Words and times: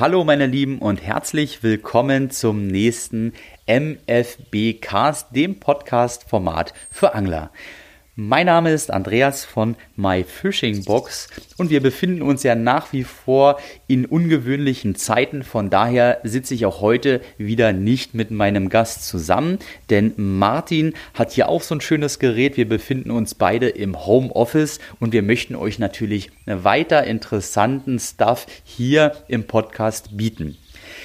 hallo 0.00 0.24
meine 0.24 0.46
Lieben 0.46 0.78
und 0.78 1.02
herzlich 1.02 1.62
willkommen 1.62 2.30
zum 2.30 2.66
nächsten 2.66 3.34
MFB 3.66 4.80
Cast, 4.80 5.36
dem 5.36 5.60
Podcast-Format 5.60 6.72
für 6.90 7.14
Angler. 7.14 7.50
Mein 8.16 8.46
Name 8.46 8.72
ist 8.72 8.90
Andreas 8.90 9.44
von 9.44 9.76
My 9.94 10.24
Fishing 10.24 10.84
Box 10.84 11.28
und 11.58 11.70
wir 11.70 11.80
befinden 11.80 12.22
uns 12.22 12.42
ja 12.42 12.56
nach 12.56 12.92
wie 12.92 13.04
vor 13.04 13.60
in 13.86 14.04
ungewöhnlichen 14.04 14.96
Zeiten. 14.96 15.44
Von 15.44 15.70
daher 15.70 16.18
sitze 16.24 16.54
ich 16.54 16.66
auch 16.66 16.80
heute 16.80 17.20
wieder 17.38 17.72
nicht 17.72 18.12
mit 18.12 18.32
meinem 18.32 18.68
Gast 18.68 19.06
zusammen, 19.06 19.60
denn 19.90 20.12
Martin 20.16 20.94
hat 21.14 21.30
hier 21.30 21.48
auch 21.48 21.62
so 21.62 21.76
ein 21.76 21.80
schönes 21.80 22.18
Gerät. 22.18 22.56
Wir 22.56 22.68
befinden 22.68 23.12
uns 23.12 23.36
beide 23.36 23.68
im 23.68 24.04
Homeoffice 24.04 24.80
und 24.98 25.12
wir 25.12 25.22
möchten 25.22 25.54
euch 25.54 25.78
natürlich 25.78 26.32
weiter 26.46 27.04
interessanten 27.04 28.00
Stuff 28.00 28.48
hier 28.64 29.12
im 29.28 29.44
Podcast 29.44 30.16
bieten. 30.16 30.58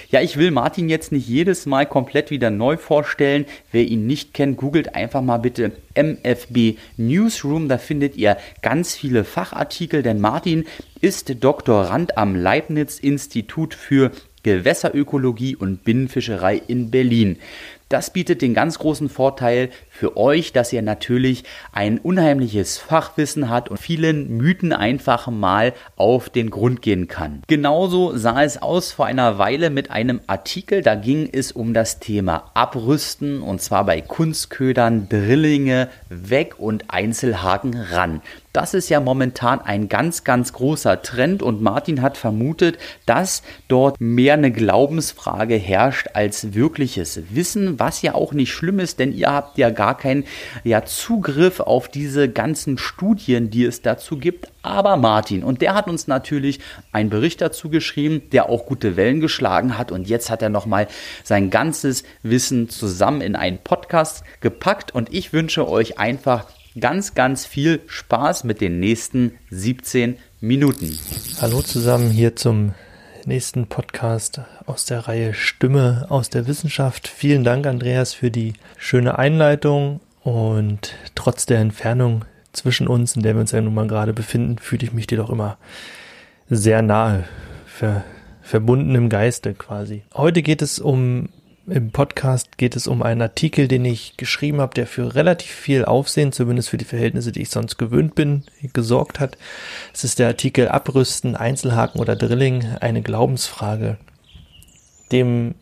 Ja, 0.09 0.21
ich 0.21 0.37
will 0.37 0.51
Martin 0.51 0.89
jetzt 0.89 1.11
nicht 1.11 1.27
jedes 1.27 1.65
Mal 1.65 1.85
komplett 1.85 2.29
wieder 2.29 2.49
neu 2.49 2.77
vorstellen. 2.77 3.45
Wer 3.71 3.83
ihn 3.83 4.05
nicht 4.05 4.33
kennt, 4.33 4.57
googelt 4.57 4.95
einfach 4.95 5.21
mal 5.21 5.37
bitte 5.37 5.71
MFB 5.95 6.77
Newsroom. 6.97 7.67
Da 7.67 7.77
findet 7.77 8.15
ihr 8.15 8.37
ganz 8.61 8.95
viele 8.95 9.23
Fachartikel, 9.23 10.03
denn 10.03 10.19
Martin 10.19 10.65
ist 11.01 11.43
Doktorand 11.43 12.17
am 12.17 12.35
Leibniz 12.35 12.99
Institut 12.99 13.73
für 13.73 14.11
Gewässerökologie 14.43 15.55
und 15.55 15.83
Binnenfischerei 15.83 16.61
in 16.67 16.91
Berlin. 16.91 17.37
Das 17.95 18.09
bietet 18.09 18.41
den 18.41 18.53
ganz 18.53 18.77
großen 18.77 19.07
Vorteil 19.07 19.69
für 19.89 20.17
euch, 20.17 20.51
dass 20.51 20.73
ihr 20.73 20.81
natürlich 20.81 21.45
ein 21.71 21.97
unheimliches 21.97 22.77
Fachwissen 22.77 23.49
hat 23.49 23.69
und 23.69 23.77
vielen 23.77 24.35
Mythen 24.35 24.73
einfach 24.73 25.27
mal 25.27 25.71
auf 25.95 26.29
den 26.29 26.49
Grund 26.49 26.81
gehen 26.81 27.07
kann. 27.07 27.41
Genauso 27.47 28.17
sah 28.17 28.43
es 28.43 28.61
aus 28.61 28.91
vor 28.91 29.05
einer 29.05 29.37
Weile 29.37 29.69
mit 29.69 29.91
einem 29.91 30.19
Artikel, 30.27 30.81
da 30.81 30.95
ging 30.95 31.29
es 31.31 31.53
um 31.53 31.73
das 31.73 32.01
Thema 32.01 32.51
Abrüsten 32.53 33.41
und 33.41 33.61
zwar 33.61 33.85
bei 33.85 34.01
Kunstködern, 34.01 35.07
Drillinge 35.07 35.87
weg 36.09 36.55
und 36.57 36.91
Einzelhaken 36.91 37.75
ran. 37.75 38.21
Das 38.55 38.73
ist 38.73 38.87
ja 38.87 39.01
momentan 39.01 39.59
ein 39.59 39.89
ganz, 39.89 40.23
ganz 40.23 40.53
großer 40.53 41.01
Trend 41.01 41.43
und 41.43 41.61
Martin 41.61 42.01
hat 42.01 42.17
vermutet, 42.17 42.77
dass 43.05 43.43
dort 43.67 43.99
mehr 43.99 44.35
eine 44.35 44.49
Glaubensfrage 44.49 45.55
herrscht 45.55 46.07
als 46.13 46.53
wirkliches 46.53 47.19
Wissen, 47.31 47.81
was 47.81 48.01
ja 48.01 48.15
auch 48.15 48.31
nicht 48.31 48.53
schlimm 48.53 48.79
ist, 48.79 48.99
denn 48.99 49.11
ihr 49.11 49.29
habt 49.29 49.57
ja 49.57 49.71
gar 49.71 49.97
keinen 49.97 50.23
ja, 50.63 50.85
Zugriff 50.85 51.59
auf 51.59 51.89
diese 51.89 52.29
ganzen 52.29 52.77
Studien, 52.77 53.49
die 53.49 53.65
es 53.65 53.81
dazu 53.81 54.17
gibt. 54.17 54.47
Aber 54.61 54.95
Martin, 54.95 55.43
und 55.43 55.61
der 55.61 55.75
hat 55.75 55.89
uns 55.89 56.07
natürlich 56.07 56.61
einen 56.93 57.09
Bericht 57.09 57.41
dazu 57.41 57.69
geschrieben, 57.69 58.21
der 58.31 58.47
auch 58.47 58.65
gute 58.65 58.95
Wellen 58.95 59.19
geschlagen 59.19 59.77
hat 59.77 59.91
und 59.91 60.07
jetzt 60.07 60.29
hat 60.29 60.41
er 60.41 60.49
nochmal 60.49 60.87
sein 61.25 61.49
ganzes 61.49 62.05
Wissen 62.23 62.69
zusammen 62.69 63.19
in 63.19 63.35
einen 63.35 63.57
Podcast 63.57 64.23
gepackt 64.39 64.95
und 64.95 65.13
ich 65.13 65.33
wünsche 65.33 65.67
euch 65.67 65.99
einfach 65.99 66.45
ganz, 66.79 67.13
ganz 67.13 67.45
viel 67.45 67.81
Spaß 67.87 68.43
mit 68.43 68.59
den 68.59 68.79
nächsten 68.79 69.33
17 69.49 70.17
Minuten. 70.41 70.97
Hallo 71.39 71.61
zusammen 71.61 72.09
hier 72.09 72.35
zum 72.35 72.73
nächsten 73.25 73.67
Podcast 73.67 74.41
aus 74.65 74.85
der 74.85 75.07
Reihe 75.07 75.33
Stimme 75.33 76.05
aus 76.09 76.29
der 76.29 76.47
Wissenschaft. 76.47 77.07
Vielen 77.07 77.43
Dank, 77.43 77.65
Andreas, 77.65 78.13
für 78.13 78.29
die 78.29 78.53
schöne 78.77 79.17
Einleitung 79.17 80.01
und 80.21 80.95
trotz 81.15 81.45
der 81.45 81.59
Entfernung 81.59 82.25
zwischen 82.51 82.87
uns, 82.87 83.15
in 83.15 83.23
der 83.23 83.35
wir 83.35 83.41
uns 83.41 83.51
ja 83.51 83.61
nun 83.61 83.73
mal 83.73 83.87
gerade 83.87 84.13
befinden, 84.13 84.57
fühle 84.57 84.83
ich 84.83 84.93
mich 84.93 85.07
dir 85.07 85.17
doch 85.17 85.29
immer 85.29 85.57
sehr 86.49 86.81
nahe, 86.81 87.23
ver, 87.65 88.03
verbunden 88.41 88.95
im 88.95 89.09
Geiste 89.09 89.53
quasi. 89.53 90.03
Heute 90.13 90.41
geht 90.41 90.61
es 90.61 90.79
um 90.79 91.29
im 91.67 91.91
Podcast 91.91 92.57
geht 92.57 92.75
es 92.75 92.87
um 92.87 93.01
einen 93.01 93.21
Artikel, 93.21 93.67
den 93.67 93.85
ich 93.85 94.17
geschrieben 94.17 94.61
habe, 94.61 94.73
der 94.75 94.85
für 94.85 95.15
relativ 95.15 95.49
viel 95.49 95.85
Aufsehen, 95.85 96.31
zumindest 96.31 96.69
für 96.69 96.77
die 96.77 96.85
Verhältnisse, 96.85 97.31
die 97.31 97.41
ich 97.41 97.49
sonst 97.49 97.77
gewöhnt 97.77 98.13
bin, 98.13 98.43
gesorgt 98.73 99.19
hat. 99.19 99.37
Es 99.93 100.03
ist 100.03 100.19
der 100.19 100.27
Artikel 100.27 100.67
Abrüsten, 100.67 101.35
Einzelhaken 101.35 101.99
oder 101.99 102.15
Drilling, 102.15 102.65
eine 102.81 103.01
Glaubensfrage. 103.01 103.97
Dem, 105.11 105.55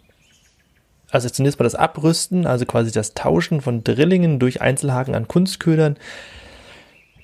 also 1.09 1.29
zunächst 1.29 1.59
mal 1.59 1.63
das 1.63 1.75
Abrüsten, 1.75 2.45
also 2.45 2.65
quasi 2.65 2.91
das 2.91 3.13
Tauschen 3.13 3.61
von 3.61 3.83
Drillingen 3.83 4.39
durch 4.39 4.61
Einzelhaken 4.61 5.15
an 5.15 5.27
Kunstködern. 5.27 5.97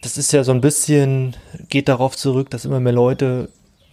Das 0.02 0.18
ist 0.18 0.32
ja 0.32 0.46
so 0.46 0.54
ein 0.54 0.62
bisschen, 0.62 1.36
geht 1.70 1.90
darauf 1.90 2.16
zurück, 2.16 2.50
dass 2.50 2.64
immer 2.64 2.80
mehr 2.80 2.94
Leute 2.94 3.50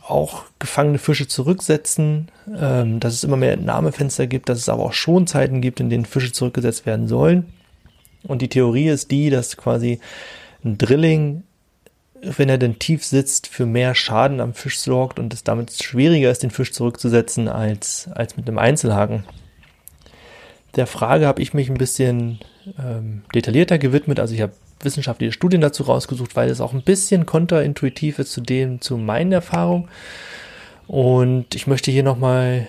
auch 0.08 0.44
gefangene 0.58 0.98
Fische 0.98 1.26
zurücksetzen, 1.26 2.28
ähm, 2.56 3.00
dass 3.00 3.14
es 3.14 3.24
immer 3.24 3.36
mehr 3.36 3.52
Entnahmefenster 3.52 4.26
gibt, 4.26 4.48
dass 4.48 4.58
es 4.58 4.68
aber 4.68 4.84
auch 4.84 4.92
Schonzeiten 4.92 5.60
gibt, 5.60 5.80
in 5.80 5.90
denen 5.90 6.04
Fische 6.04 6.32
zurückgesetzt 6.32 6.86
werden 6.86 7.08
sollen. 7.08 7.52
Und 8.22 8.42
die 8.42 8.48
Theorie 8.48 8.88
ist 8.88 9.10
die, 9.10 9.30
dass 9.30 9.56
quasi 9.56 10.00
ein 10.64 10.78
Drilling, 10.78 11.42
wenn 12.22 12.48
er 12.48 12.58
denn 12.58 12.78
tief 12.78 13.04
sitzt, 13.04 13.46
für 13.46 13.66
mehr 13.66 13.94
Schaden 13.94 14.40
am 14.40 14.54
Fisch 14.54 14.78
sorgt 14.78 15.18
und 15.18 15.32
es 15.34 15.44
damit 15.44 15.72
schwieriger 15.72 16.30
ist, 16.30 16.42
den 16.42 16.50
Fisch 16.50 16.72
zurückzusetzen 16.72 17.48
als, 17.48 18.08
als 18.12 18.36
mit 18.36 18.48
einem 18.48 18.58
Einzelhaken. 18.58 19.24
Der 20.76 20.86
Frage 20.86 21.26
habe 21.26 21.42
ich 21.42 21.54
mich 21.54 21.68
ein 21.68 21.78
bisschen 21.78 22.38
ähm, 22.78 23.22
detaillierter 23.34 23.78
gewidmet. 23.78 24.20
Also 24.20 24.34
ich 24.34 24.40
habe 24.40 24.52
wissenschaftliche 24.80 25.32
Studien 25.32 25.60
dazu 25.60 25.84
rausgesucht, 25.84 26.36
weil 26.36 26.50
es 26.50 26.60
auch 26.60 26.72
ein 26.72 26.82
bisschen 26.82 27.26
kontraintuitiv 27.26 28.18
ist 28.18 28.32
zu 28.32 28.40
dem, 28.40 28.80
zu 28.80 28.96
meinen 28.96 29.32
Erfahrungen. 29.32 29.88
Und 30.86 31.54
ich 31.54 31.66
möchte 31.66 31.90
hier 31.90 32.02
nochmal 32.02 32.68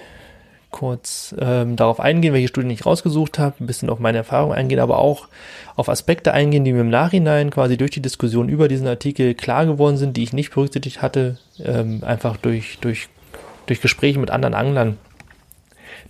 kurz 0.72 1.34
ähm, 1.40 1.76
darauf 1.76 2.00
eingehen, 2.00 2.34
welche 2.34 2.50
Studien 2.50 2.72
ich 2.72 2.86
rausgesucht 2.86 3.40
habe, 3.40 3.56
ein 3.60 3.68
bisschen 3.68 3.90
auf 3.90 4.00
meine 4.00 4.18
Erfahrungen 4.18 4.56
eingehen, 4.56 4.80
aber 4.80 5.00
auch 5.00 5.28
auf 5.76 5.90
Aspekte 5.90 6.34
eingehen, 6.34 6.66
die 6.66 6.74
mir 6.74 6.82
im 6.82 6.90
Nachhinein 6.90 7.52
quasi 7.52 7.78
durch 7.78 7.92
die 7.92 8.02
Diskussion 8.02 8.50
über 8.50 8.68
diesen 8.68 8.88
Artikel 8.88 9.34
klar 9.34 9.66
geworden 9.66 9.98
sind, 9.98 10.18
die 10.18 10.24
ich 10.24 10.34
nicht 10.34 10.54
berücksichtigt 10.54 11.02
hatte, 11.02 11.38
ähm, 11.64 12.04
einfach 12.04 12.38
durch, 12.38 12.80
durch, 12.80 13.08
durch 13.66 13.82
Gespräche 13.82 14.20
mit 14.20 14.30
anderen 14.30 14.54
Anglern, 14.54 14.98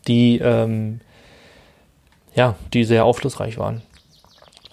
die, 0.07 0.39
ähm, 0.39 1.01
ja, 2.33 2.55
die 2.73 2.83
sehr 2.83 3.05
aufschlussreich 3.05 3.57
waren. 3.57 3.81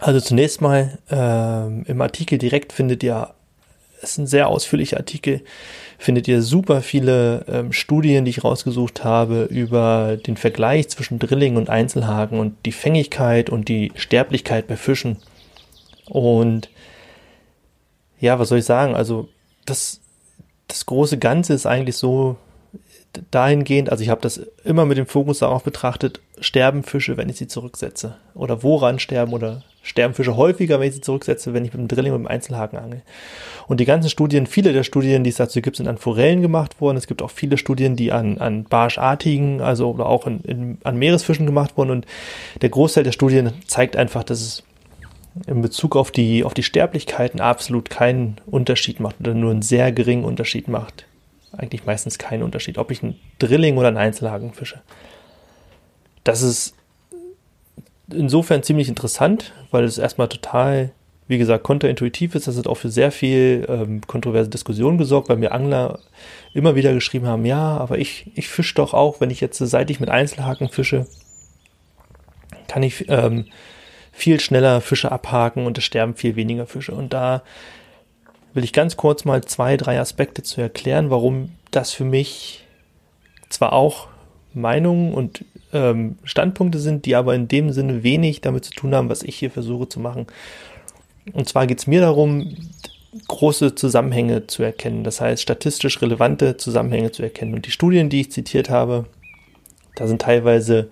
Also 0.05 0.21
zunächst 0.21 0.61
mal 0.61 0.99
ähm, 1.11 1.87
im 1.89 2.03
Artikel 2.03 2.37
direkt 2.37 2.75
findet 2.75 3.03
ihr, 3.03 3.33
es 4.03 4.11
ist 4.11 4.19
ein 4.19 4.27
sehr 4.27 4.49
ausführlicher 4.49 4.99
Artikel, 4.99 5.41
findet 5.97 6.29
ihr 6.29 6.43
super 6.43 6.83
viele 6.83 7.47
ähm, 7.49 7.73
Studien, 7.73 8.27
die 8.27 8.31
ich 8.33 8.45
rausgesucht 8.45 9.03
habe 9.03 9.45
über 9.45 10.19
den 10.19 10.37
Vergleich 10.37 10.91
zwischen 10.91 11.19
Drilling 11.19 11.57
und 11.57 11.71
Einzelhaken 11.71 12.39
und 12.39 12.67
die 12.67 12.73
Fängigkeit 12.73 13.49
und 13.49 13.71
die 13.71 13.93
Sterblichkeit 13.95 14.67
bei 14.67 14.77
Fischen. 14.77 15.23
Und 16.05 16.69
ja, 18.21 18.39
was 18.39 18.51
soll 18.51 18.59
ich 18.59 18.67
sagen? 18.67 18.95
Also 18.95 19.31
das, 19.65 20.03
das 20.69 20.85
große 20.85 21.17
Ganze 21.17 21.55
ist 21.55 21.65
eigentlich 21.65 21.97
so 21.97 22.37
dahingehend, 23.31 23.89
also 23.89 24.03
ich 24.03 24.11
habe 24.11 24.21
das 24.21 24.37
immer 24.65 24.85
mit 24.85 24.99
dem 24.99 25.07
Fokus 25.07 25.39
darauf 25.39 25.65
betrachtet, 25.65 26.21
sterben 26.41 26.83
Fische, 26.83 27.17
wenn 27.17 27.31
ich 27.31 27.37
sie 27.37 27.49
zurücksetze? 27.49 28.19
Oder 28.35 28.63
woran 28.63 28.99
sterben 28.99 29.33
oder 29.33 29.63
sterben 29.85 30.15
Fische 30.15 30.37
häufiger, 30.37 30.81
wenn 30.81 30.89
ich 30.89 30.95
sie 30.95 31.01
zurücksetze, 31.01 31.53
wenn 31.53 31.65
ich 31.65 31.73
mit 31.73 31.81
dem 31.81 31.89
Drilling 31.89 32.13
mit 32.13 32.21
dem 32.23 32.27
Einzelhaken 32.27 32.79
angel. 32.79 33.03
Und 33.69 33.79
die 33.81 33.85
ganzen 33.85 34.11
Studien, 34.11 34.47
viele 34.47 34.73
der 34.73 34.83
Studien, 34.83 35.23
die 35.23 35.31
es 35.31 35.37
dazu 35.37 35.61
gibt, 35.61 35.77
sind 35.77 35.89
an 35.89 35.99
Forellen 35.99 36.43
gemacht 36.43 36.81
worden. 36.81 36.97
Es 36.97 37.07
gibt 37.07 37.23
auch 37.23 37.31
viele 37.31 37.59
Studien, 37.59 37.95
die 37.95 38.11
an, 38.11 38.39
an 38.39 38.65
barschartigen, 38.65 39.61
also 39.61 39.91
oder 39.91 40.07
auch 40.07 40.27
in, 40.27 40.41
in, 40.41 40.79
an 40.85 40.97
Meeresfischen 40.97 41.47
gemacht 41.47 41.77
wurden. 41.77 41.91
Und 41.91 42.07
der 42.63 42.71
Großteil 42.71 43.05
der 43.05 43.13
Studien 43.13 43.53
zeigt 43.67 43.97
einfach, 43.97 44.25
dass 44.25 44.41
es 44.41 44.63
in 45.47 45.61
Bezug 45.61 45.97
auf 45.97 46.11
die, 46.11 46.45
auf 46.45 46.55
die 46.55 46.63
Sterblichkeiten 46.63 47.41
absolut 47.41 47.91
keinen 47.91 48.37
Unterschied 48.47 49.01
macht 49.01 49.21
oder 49.21 49.35
nur 49.35 49.51
einen 49.51 49.63
sehr 49.63 49.93
geringen 49.93 50.25
Unterschied 50.25 50.69
macht. 50.69 51.07
Eigentlich 51.53 51.85
meistens 51.85 52.19
keinen 52.19 52.43
Unterschied, 52.43 52.79
ob 52.79 52.91
ich 52.91 53.03
einen 53.03 53.21
Drilling 53.39 53.77
oder 53.77 53.89
einen 53.89 53.97
Einzelhaken 53.97 54.53
fische. 54.53 54.81
Das 56.23 56.43
ist 56.43 56.75
insofern 58.13 58.63
ziemlich 58.63 58.89
interessant, 58.89 59.53
weil 59.71 59.85
es 59.85 59.99
erstmal 59.99 60.29
total, 60.29 60.93
wie 61.29 61.39
gesagt, 61.39 61.65
kontraintuitiv 61.65 62.35
ist. 62.35 62.47
Das 62.47 62.59
hat 62.59 62.67
auch 62.67 62.77
für 62.77 62.91
sehr 62.91 63.11
viel 63.11 63.67
ähm, 63.69 64.01
kontroverse 64.07 64.51
Diskussionen 64.51 64.99
gesorgt, 64.99 65.29
weil 65.29 65.37
mir 65.37 65.53
Angler 65.53 66.01
immer 66.53 66.75
wieder 66.75 66.93
geschrieben 66.93 67.27
haben, 67.27 67.45
ja, 67.45 67.77
aber 67.77 67.99
ich, 67.99 68.31
ich 68.35 68.49
fische 68.49 68.75
doch 68.75 68.95
auch, 68.95 69.21
wenn 69.21 69.31
ich 69.31 69.41
jetzt 69.41 69.59
seit 69.59 69.91
ich 69.91 70.01
mit 70.01 70.11
Einzelhaken 70.11 70.69
fische, 70.69 71.07
kann 72.69 72.83
ich 72.83 73.09
ähm, 73.09 73.47
viel 74.13 74.39
schneller 74.41 74.81
Fische 74.81 75.11
abhaken 75.11 75.67
und 75.67 75.79
es 75.79 75.85
sterben 75.85 76.15
viel 76.15 76.37
weniger 76.37 76.67
Fische. 76.67 76.95
Und 76.95 77.13
da 77.13 77.43
will 78.53 78.65
ich 78.65 78.73
ganz 78.73 78.97
kurz 78.97 79.25
mal 79.25 79.45
zwei, 79.45 79.77
drei 79.77 79.99
Aspekte 79.99 80.43
zu 80.43 80.61
erklären, 80.61 81.11
warum 81.11 81.53
das 81.73 81.93
für 81.93 82.05
mich 82.05 82.65
zwar 83.49 83.73
auch 83.73 84.09
Meinungen 84.53 85.13
und 85.13 85.45
ähm, 85.75 86.17
Standpunkte 86.25 86.79
sind, 86.79 87.05
die 87.05 87.17
aber 87.17 87.35
in 87.35 87.49
dem 87.49 87.71
Sinne 87.73 88.03
wenig 88.03 88.41
damit 88.41 88.65
zu 88.65 88.71
tun 88.71 88.95
haben, 88.95 89.11
was 89.11 89.23
ich 89.23 89.37
hier 89.37 89.51
versuche 89.51 89.89
zu 89.89 90.01
machen. 90.01 90.27
Und 91.33 91.49
zwar 91.49 91.67
geht 91.67 91.79
es 91.79 91.87
mir 91.87 92.01
darum, 92.01 92.57
große 93.29 93.75
Zusammenhänge 93.75 94.47
zu 94.47 94.63
erkennen. 94.63 95.05
Das 95.05 95.21
heißt, 95.21 95.43
statistisch 95.43 96.01
relevante 96.01 96.57
Zusammenhänge 96.57 97.13
zu 97.13 97.23
erkennen. 97.23 97.55
Und 97.55 97.67
die 97.67 97.71
Studien, 97.71 98.09
die 98.09 98.23
ich 98.23 98.33
zitiert 98.33 98.71
habe, 98.71 99.07
da 99.95 100.07
sind 100.07 100.23
teilweise 100.23 100.91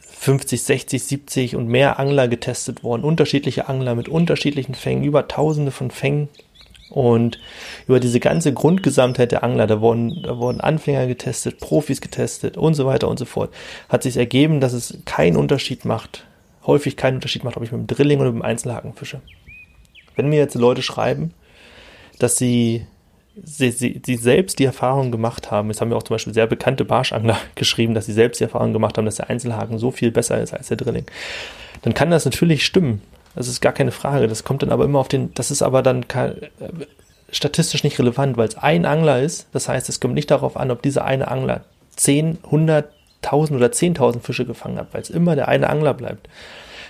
50, 0.00 0.62
60, 0.62 1.02
70 1.02 1.56
und 1.56 1.68
mehr 1.68 1.98
Angler 1.98 2.28
getestet 2.28 2.82
worden. 2.82 3.04
Unterschiedliche 3.04 3.68
Angler 3.68 3.94
mit 3.94 4.08
unterschiedlichen 4.08 4.74
Fängen, 4.74 5.04
über 5.04 5.28
tausende 5.28 5.70
von 5.70 5.90
Fängen. 5.90 6.28
Und 6.90 7.38
über 7.86 8.00
diese 8.00 8.20
ganze 8.20 8.52
Grundgesamtheit 8.52 9.32
der 9.32 9.44
Angler, 9.44 9.66
da 9.66 9.80
wurden, 9.80 10.22
da 10.22 10.38
wurden 10.38 10.60
Anfänger 10.60 11.06
getestet, 11.06 11.60
Profis 11.60 12.00
getestet 12.00 12.56
und 12.56 12.74
so 12.74 12.86
weiter 12.86 13.08
und 13.08 13.18
so 13.18 13.24
fort, 13.24 13.52
hat 13.88 14.02
sich 14.02 14.16
ergeben, 14.16 14.60
dass 14.60 14.72
es 14.72 14.98
keinen 15.04 15.36
Unterschied 15.36 15.84
macht, 15.84 16.24
häufig 16.66 16.96
keinen 16.96 17.16
Unterschied 17.16 17.44
macht, 17.44 17.56
ob 17.56 17.62
ich 17.62 17.72
mit 17.72 17.80
dem 17.80 17.86
Drilling 17.86 18.20
oder 18.20 18.32
mit 18.32 18.42
dem 18.42 18.46
Einzelhaken 18.46 18.94
fische. 18.94 19.20
Wenn 20.16 20.28
mir 20.28 20.38
jetzt 20.38 20.54
Leute 20.54 20.82
schreiben, 20.82 21.32
dass 22.18 22.36
sie, 22.36 22.86
sie, 23.42 23.70
sie, 23.70 24.00
sie 24.04 24.16
selbst 24.16 24.58
die 24.58 24.64
Erfahrung 24.64 25.12
gemacht 25.12 25.50
haben, 25.50 25.68
jetzt 25.68 25.80
haben 25.80 25.90
mir 25.90 25.96
auch 25.96 26.02
zum 26.02 26.14
Beispiel 26.14 26.34
sehr 26.34 26.46
bekannte 26.46 26.84
Barschangler 26.84 27.38
geschrieben, 27.54 27.94
dass 27.94 28.06
sie 28.06 28.12
selbst 28.12 28.40
die 28.40 28.44
Erfahrung 28.44 28.72
gemacht 28.72 28.96
haben, 28.96 29.04
dass 29.04 29.16
der 29.16 29.30
Einzelhaken 29.30 29.78
so 29.78 29.90
viel 29.90 30.10
besser 30.10 30.40
ist 30.40 30.54
als 30.54 30.68
der 30.68 30.78
Drilling, 30.78 31.04
dann 31.82 31.94
kann 31.94 32.10
das 32.10 32.24
natürlich 32.24 32.64
stimmen. 32.64 33.02
Das 33.34 33.48
ist 33.48 33.60
gar 33.60 33.72
keine 33.72 33.92
Frage. 33.92 34.28
Das 34.28 34.44
kommt 34.44 34.62
dann 34.62 34.70
aber 34.70 34.84
immer 34.84 34.98
auf 34.98 35.08
den, 35.08 35.32
das 35.34 35.50
ist 35.50 35.62
aber 35.62 35.82
dann 35.82 36.04
statistisch 37.30 37.84
nicht 37.84 37.98
relevant, 37.98 38.36
weil 38.36 38.48
es 38.48 38.56
ein 38.56 38.84
Angler 38.84 39.20
ist. 39.20 39.46
Das 39.52 39.68
heißt, 39.68 39.88
es 39.88 40.00
kommt 40.00 40.14
nicht 40.14 40.30
darauf 40.30 40.56
an, 40.56 40.70
ob 40.70 40.82
dieser 40.82 41.04
eine 41.04 41.28
Angler 41.28 41.62
10, 41.96 42.38
100, 42.44 42.90
1000 43.22 43.56
oder 43.58 43.68
10.000 43.68 44.20
Fische 44.20 44.46
gefangen 44.46 44.78
hat, 44.78 44.88
weil 44.92 45.02
es 45.02 45.10
immer 45.10 45.34
der 45.34 45.48
eine 45.48 45.68
Angler 45.68 45.94
bleibt. 45.94 46.28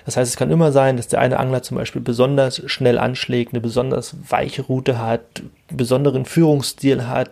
Das 0.05 0.17
heißt, 0.17 0.31
es 0.31 0.37
kann 0.37 0.51
immer 0.51 0.73
sein, 0.73 0.97
dass 0.97 1.09
der 1.09 1.21
eine 1.21 1.39
Angler 1.39 1.63
zum 1.63 1.77
Beispiel 1.77 2.01
besonders 2.01 2.63
schnell 2.65 2.99
anschlägt, 2.99 3.53
eine 3.53 3.61
besonders 3.61 4.17
weiche 4.29 4.63
Route 4.63 4.99
hat, 4.99 5.21
besonderen 5.71 6.25
Führungsstil 6.25 7.07
hat, 7.07 7.31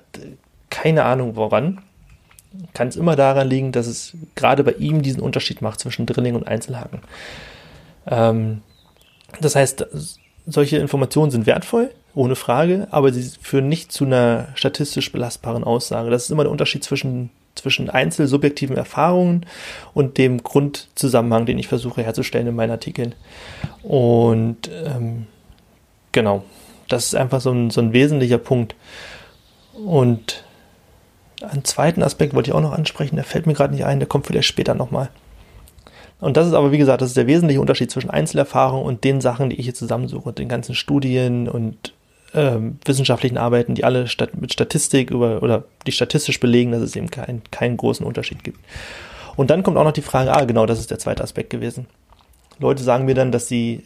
keine 0.68 1.04
Ahnung 1.04 1.36
woran. 1.36 1.80
Kann 2.74 2.88
es 2.88 2.96
immer 2.96 3.16
daran 3.16 3.48
liegen, 3.48 3.72
dass 3.72 3.86
es 3.86 4.14
gerade 4.34 4.64
bei 4.64 4.72
ihm 4.72 5.02
diesen 5.02 5.22
Unterschied 5.22 5.62
macht 5.62 5.80
zwischen 5.80 6.06
Drilling 6.06 6.34
und 6.34 6.46
Einzelhaken. 6.46 7.00
Ähm, 8.06 8.62
das 9.40 9.56
heißt, 9.56 9.86
solche 10.46 10.76
Informationen 10.78 11.30
sind 11.30 11.46
wertvoll, 11.46 11.90
ohne 12.14 12.36
Frage, 12.36 12.88
aber 12.90 13.12
sie 13.12 13.30
führen 13.40 13.68
nicht 13.68 13.92
zu 13.92 14.04
einer 14.04 14.48
statistisch 14.54 15.12
belastbaren 15.12 15.64
Aussage. 15.64 16.10
Das 16.10 16.24
ist 16.24 16.30
immer 16.30 16.44
der 16.44 16.52
Unterschied 16.52 16.84
zwischen 16.84 17.30
zwischen 17.56 17.90
einzelsubjektiven 17.90 18.76
Erfahrungen 18.76 19.46
und 19.94 20.18
dem 20.18 20.42
Grundzusammenhang, 20.42 21.46
den 21.46 21.58
ich 21.58 21.68
versuche 21.68 22.02
herzustellen 22.02 22.46
in 22.46 22.54
meinen 22.54 22.70
Artikeln. 22.70 23.14
Und 23.82 24.70
ähm, 24.84 25.26
genau, 26.12 26.44
das 26.88 27.06
ist 27.06 27.14
einfach 27.16 27.40
so 27.40 27.50
ein, 27.50 27.70
so 27.70 27.80
ein 27.80 27.92
wesentlicher 27.92 28.38
Punkt. 28.38 28.76
Und 29.72 30.44
einen 31.42 31.64
zweiten 31.64 32.02
Aspekt 32.02 32.34
wollte 32.34 32.50
ich 32.50 32.54
auch 32.54 32.60
noch 32.60 32.72
ansprechen, 32.72 33.16
der 33.16 33.24
fällt 33.24 33.46
mir 33.46 33.54
gerade 33.54 33.74
nicht 33.74 33.84
ein, 33.84 33.98
der 33.98 34.08
kommt 34.08 34.26
vielleicht 34.26 34.48
später 34.48 34.74
nochmal. 34.74 35.10
Und 36.20 36.36
das 36.36 36.46
ist 36.46 36.54
aber, 36.54 36.72
wie 36.72 36.78
gesagt, 36.78 37.02
das 37.02 37.10
ist 37.10 37.16
der 37.16 37.26
wesentliche 37.26 37.60
Unterschied 37.60 37.90
zwischen 37.90 38.10
Einzelerfahrung 38.10 38.84
und 38.84 39.04
den 39.04 39.20
Sachen, 39.20 39.50
die 39.50 39.56
ich 39.56 39.66
hier 39.66 39.74
zusammensuche, 39.74 40.32
den 40.32 40.48
ganzen 40.48 40.74
Studien 40.74 41.48
und 41.48 41.92
ähm, 42.34 42.78
wissenschaftlichen 42.84 43.38
Arbeiten, 43.38 43.74
die 43.74 43.84
alle 43.84 44.08
stat 44.08 44.40
mit 44.40 44.52
Statistik 44.52 45.10
über 45.10 45.42
oder 45.42 45.64
die 45.86 45.92
statistisch 45.92 46.40
belegen, 46.40 46.72
dass 46.72 46.82
es 46.82 46.96
eben 46.96 47.10
kein, 47.10 47.42
keinen 47.50 47.76
großen 47.76 48.04
Unterschied 48.04 48.44
gibt. 48.44 48.58
Und 49.36 49.50
dann 49.50 49.62
kommt 49.62 49.76
auch 49.76 49.84
noch 49.84 49.92
die 49.92 50.02
Frage, 50.02 50.34
ah, 50.34 50.44
genau, 50.44 50.66
das 50.66 50.78
ist 50.78 50.90
der 50.90 50.98
zweite 50.98 51.22
Aspekt 51.22 51.50
gewesen. 51.50 51.86
Leute 52.58 52.82
sagen 52.82 53.04
mir 53.04 53.14
dann, 53.14 53.32
dass 53.32 53.48
sie 53.48 53.84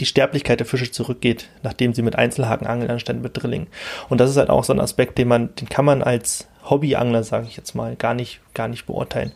die 0.00 0.06
Sterblichkeit 0.06 0.60
der 0.60 0.66
Fische 0.66 0.90
zurückgeht, 0.92 1.48
nachdem 1.64 1.92
sie 1.92 2.02
mit 2.02 2.16
Einzelhaken 2.16 2.68
angeln 2.68 2.90
anstatt 2.90 3.20
mit 3.20 3.36
Drilling. 3.36 3.66
Und 4.08 4.20
das 4.20 4.30
ist 4.30 4.36
halt 4.36 4.50
auch 4.50 4.62
so 4.62 4.72
ein 4.72 4.80
Aspekt, 4.80 5.18
den 5.18 5.26
man, 5.26 5.54
den 5.56 5.68
kann 5.68 5.84
man 5.84 6.02
als 6.02 6.46
Hobbyangler, 6.70 7.24
sage 7.24 7.46
ich 7.48 7.56
jetzt 7.56 7.74
mal, 7.74 7.96
gar 7.96 8.14
nicht, 8.14 8.40
gar 8.54 8.68
nicht 8.68 8.86
beurteilen. 8.86 9.32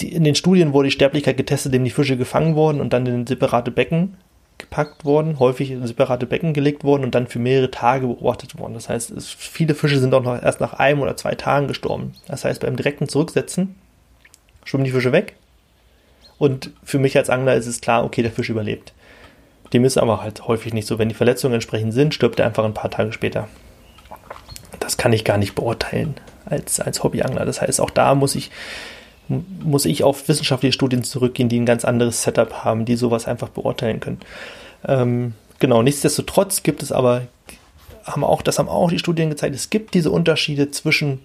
Die, 0.00 0.12
in 0.12 0.24
den 0.24 0.34
Studien 0.34 0.72
wurde 0.72 0.88
die 0.88 0.92
Sterblichkeit 0.92 1.36
getestet, 1.36 1.72
indem 1.72 1.84
die 1.84 1.90
Fische 1.90 2.16
gefangen 2.16 2.54
wurden 2.54 2.80
und 2.80 2.92
dann 2.92 3.06
in 3.06 3.26
separate 3.26 3.70
Becken 3.70 4.16
gepackt 4.56 5.04
worden, 5.04 5.38
häufig 5.38 5.70
in 5.70 5.86
separate 5.86 6.26
Becken 6.26 6.54
gelegt 6.54 6.84
worden 6.84 7.04
und 7.04 7.14
dann 7.14 7.26
für 7.26 7.38
mehrere 7.38 7.70
Tage 7.70 8.06
beobachtet 8.06 8.58
worden. 8.58 8.74
Das 8.74 8.88
heißt, 8.88 9.10
es, 9.10 9.28
viele 9.28 9.74
Fische 9.74 9.98
sind 9.98 10.14
auch 10.14 10.22
noch 10.22 10.40
erst 10.40 10.60
nach 10.60 10.74
einem 10.74 11.00
oder 11.00 11.16
zwei 11.16 11.34
Tagen 11.34 11.68
gestorben. 11.68 12.12
Das 12.28 12.44
heißt, 12.44 12.60
beim 12.60 12.76
direkten 12.76 13.08
Zurücksetzen 13.08 13.74
schwimmen 14.64 14.84
die 14.84 14.92
Fische 14.92 15.12
weg 15.12 15.36
und 16.38 16.70
für 16.82 16.98
mich 16.98 17.16
als 17.16 17.30
Angler 17.30 17.54
ist 17.54 17.66
es 17.66 17.80
klar, 17.80 18.04
okay, 18.04 18.22
der 18.22 18.32
Fisch 18.32 18.48
überlebt. 18.48 18.92
Dem 19.72 19.84
ist 19.84 19.98
aber 19.98 20.22
halt 20.22 20.46
häufig 20.46 20.72
nicht 20.72 20.86
so. 20.86 20.98
Wenn 20.98 21.08
die 21.08 21.14
Verletzungen 21.14 21.54
entsprechend 21.54 21.92
sind, 21.92 22.14
stirbt 22.14 22.38
er 22.38 22.46
einfach 22.46 22.64
ein 22.64 22.74
paar 22.74 22.90
Tage 22.90 23.12
später. 23.12 23.48
Das 24.78 24.96
kann 24.96 25.12
ich 25.12 25.24
gar 25.24 25.38
nicht 25.38 25.54
beurteilen 25.54 26.14
als, 26.46 26.80
als 26.80 27.02
Hobbyangler. 27.02 27.44
Das 27.44 27.60
heißt, 27.60 27.80
auch 27.80 27.90
da 27.90 28.14
muss 28.14 28.34
ich 28.34 28.50
muss 29.28 29.84
ich 29.86 30.04
auf 30.04 30.28
wissenschaftliche 30.28 30.72
Studien 30.72 31.04
zurückgehen, 31.04 31.48
die 31.48 31.58
ein 31.58 31.66
ganz 31.66 31.84
anderes 31.84 32.22
Setup 32.22 32.64
haben, 32.64 32.84
die 32.84 32.96
sowas 32.96 33.26
einfach 33.26 33.48
beurteilen 33.48 34.00
können. 34.00 34.20
Ähm, 34.86 35.34
genau, 35.58 35.82
nichtsdestotrotz 35.82 36.62
gibt 36.62 36.82
es 36.82 36.92
aber, 36.92 37.22
haben 38.04 38.24
auch, 38.24 38.42
das 38.42 38.58
haben 38.58 38.68
auch 38.68 38.90
die 38.90 38.98
Studien 38.98 39.30
gezeigt, 39.30 39.54
es 39.54 39.70
gibt 39.70 39.94
diese 39.94 40.10
Unterschiede 40.10 40.70
zwischen 40.70 41.20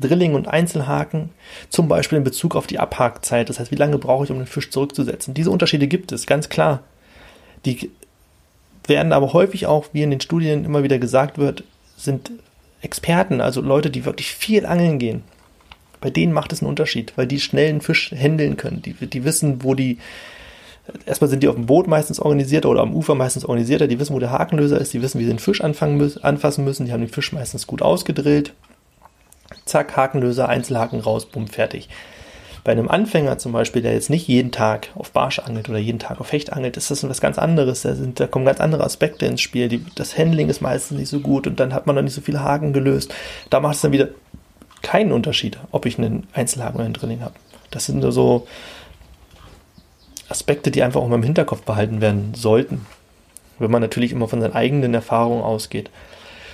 Drilling 0.00 0.34
und 0.34 0.48
Einzelhaken, 0.48 1.30
zum 1.68 1.88
Beispiel 1.88 2.18
in 2.18 2.24
Bezug 2.24 2.56
auf 2.56 2.66
die 2.66 2.78
Abhakzeit, 2.78 3.48
das 3.48 3.60
heißt, 3.60 3.70
wie 3.70 3.76
lange 3.76 3.98
brauche 3.98 4.24
ich, 4.24 4.30
um 4.30 4.38
den 4.38 4.46
Fisch 4.46 4.70
zurückzusetzen. 4.70 5.34
Diese 5.34 5.50
Unterschiede 5.50 5.86
gibt 5.86 6.12
es, 6.12 6.26
ganz 6.26 6.48
klar. 6.48 6.80
Die 7.64 7.90
werden 8.86 9.12
aber 9.12 9.32
häufig 9.32 9.66
auch, 9.66 9.86
wie 9.92 10.02
in 10.02 10.10
den 10.10 10.20
Studien 10.20 10.64
immer 10.64 10.82
wieder 10.82 10.98
gesagt 10.98 11.38
wird, 11.38 11.64
sind 11.96 12.32
Experten, 12.82 13.40
also 13.40 13.60
Leute, 13.60 13.90
die 13.90 14.04
wirklich 14.04 14.34
viel 14.34 14.66
angeln 14.66 14.98
gehen, 14.98 15.22
bei 16.04 16.10
denen 16.10 16.34
macht 16.34 16.52
es 16.52 16.60
einen 16.60 16.68
Unterschied, 16.68 17.14
weil 17.16 17.26
die 17.26 17.40
schnell 17.40 17.70
einen 17.70 17.80
Fisch 17.80 18.10
händeln 18.10 18.58
können. 18.58 18.82
Die, 18.82 18.92
die 18.92 19.24
wissen, 19.24 19.64
wo 19.64 19.72
die, 19.72 19.96
erstmal 21.06 21.30
sind 21.30 21.42
die 21.42 21.48
auf 21.48 21.54
dem 21.54 21.64
Boot 21.64 21.86
meistens 21.86 22.20
organisierter 22.20 22.68
oder 22.68 22.82
am 22.82 22.94
Ufer 22.94 23.14
meistens 23.14 23.46
organisierter, 23.46 23.86
die 23.86 23.98
wissen, 23.98 24.14
wo 24.14 24.18
der 24.18 24.30
Hakenlöser 24.30 24.78
ist, 24.78 24.92
die 24.92 25.00
wissen, 25.00 25.18
wie 25.18 25.24
sie 25.24 25.30
den 25.30 25.38
Fisch 25.38 25.62
anfangen 25.62 25.96
müssen, 25.96 26.22
anfassen 26.22 26.62
müssen, 26.62 26.84
die 26.84 26.92
haben 26.92 27.00
den 27.00 27.08
Fisch 27.08 27.32
meistens 27.32 27.66
gut 27.66 27.80
ausgedrillt. 27.80 28.52
Zack, 29.64 29.96
Hakenlöser, 29.96 30.46
Einzelhaken 30.46 31.00
raus, 31.00 31.24
bumm, 31.24 31.46
fertig. 31.46 31.88
Bei 32.64 32.72
einem 32.72 32.90
Anfänger 32.90 33.38
zum 33.38 33.52
Beispiel, 33.52 33.80
der 33.80 33.94
jetzt 33.94 34.10
nicht 34.10 34.28
jeden 34.28 34.52
Tag 34.52 34.88
auf 34.96 35.10
Barsch 35.10 35.38
angelt 35.38 35.70
oder 35.70 35.78
jeden 35.78 36.00
Tag 36.00 36.20
auf 36.20 36.32
Hecht 36.32 36.52
angelt, 36.52 36.76
ist 36.76 36.90
das 36.90 37.08
was 37.08 37.22
ganz 37.22 37.38
anderes. 37.38 37.80
Da, 37.80 37.94
sind, 37.94 38.20
da 38.20 38.26
kommen 38.26 38.44
ganz 38.44 38.60
andere 38.60 38.84
Aspekte 38.84 39.24
ins 39.24 39.40
Spiel. 39.40 39.68
Die, 39.68 39.82
das 39.94 40.18
Handling 40.18 40.50
ist 40.50 40.60
meistens 40.60 40.98
nicht 40.98 41.08
so 41.08 41.20
gut 41.20 41.46
und 41.46 41.58
dann 41.60 41.72
hat 41.72 41.86
man 41.86 41.96
noch 41.96 42.02
nicht 42.02 42.14
so 42.14 42.20
viele 42.20 42.40
Haken 42.40 42.74
gelöst. 42.74 43.14
Da 43.48 43.60
macht 43.60 43.76
es 43.76 43.80
dann 43.80 43.92
wieder 43.92 44.08
keinen 44.84 45.10
Unterschied, 45.10 45.58
ob 45.72 45.86
ich 45.86 45.98
einen 45.98 46.28
Einzelhaken 46.32 46.76
oder 46.76 46.84
einen 46.84 46.94
Drilling 46.94 47.22
habe. 47.22 47.34
Das 47.70 47.86
sind 47.86 48.02
so 48.12 48.46
Aspekte, 50.28 50.70
die 50.70 50.82
einfach 50.82 51.00
auch 51.00 51.08
mal 51.08 51.16
im 51.16 51.22
Hinterkopf 51.24 51.62
behalten 51.62 52.00
werden 52.00 52.34
sollten. 52.34 52.86
Wenn 53.58 53.70
man 53.70 53.82
natürlich 53.82 54.12
immer 54.12 54.28
von 54.28 54.40
seinen 54.40 54.54
eigenen 54.54 54.94
Erfahrungen 54.94 55.42
ausgeht. 55.42 55.90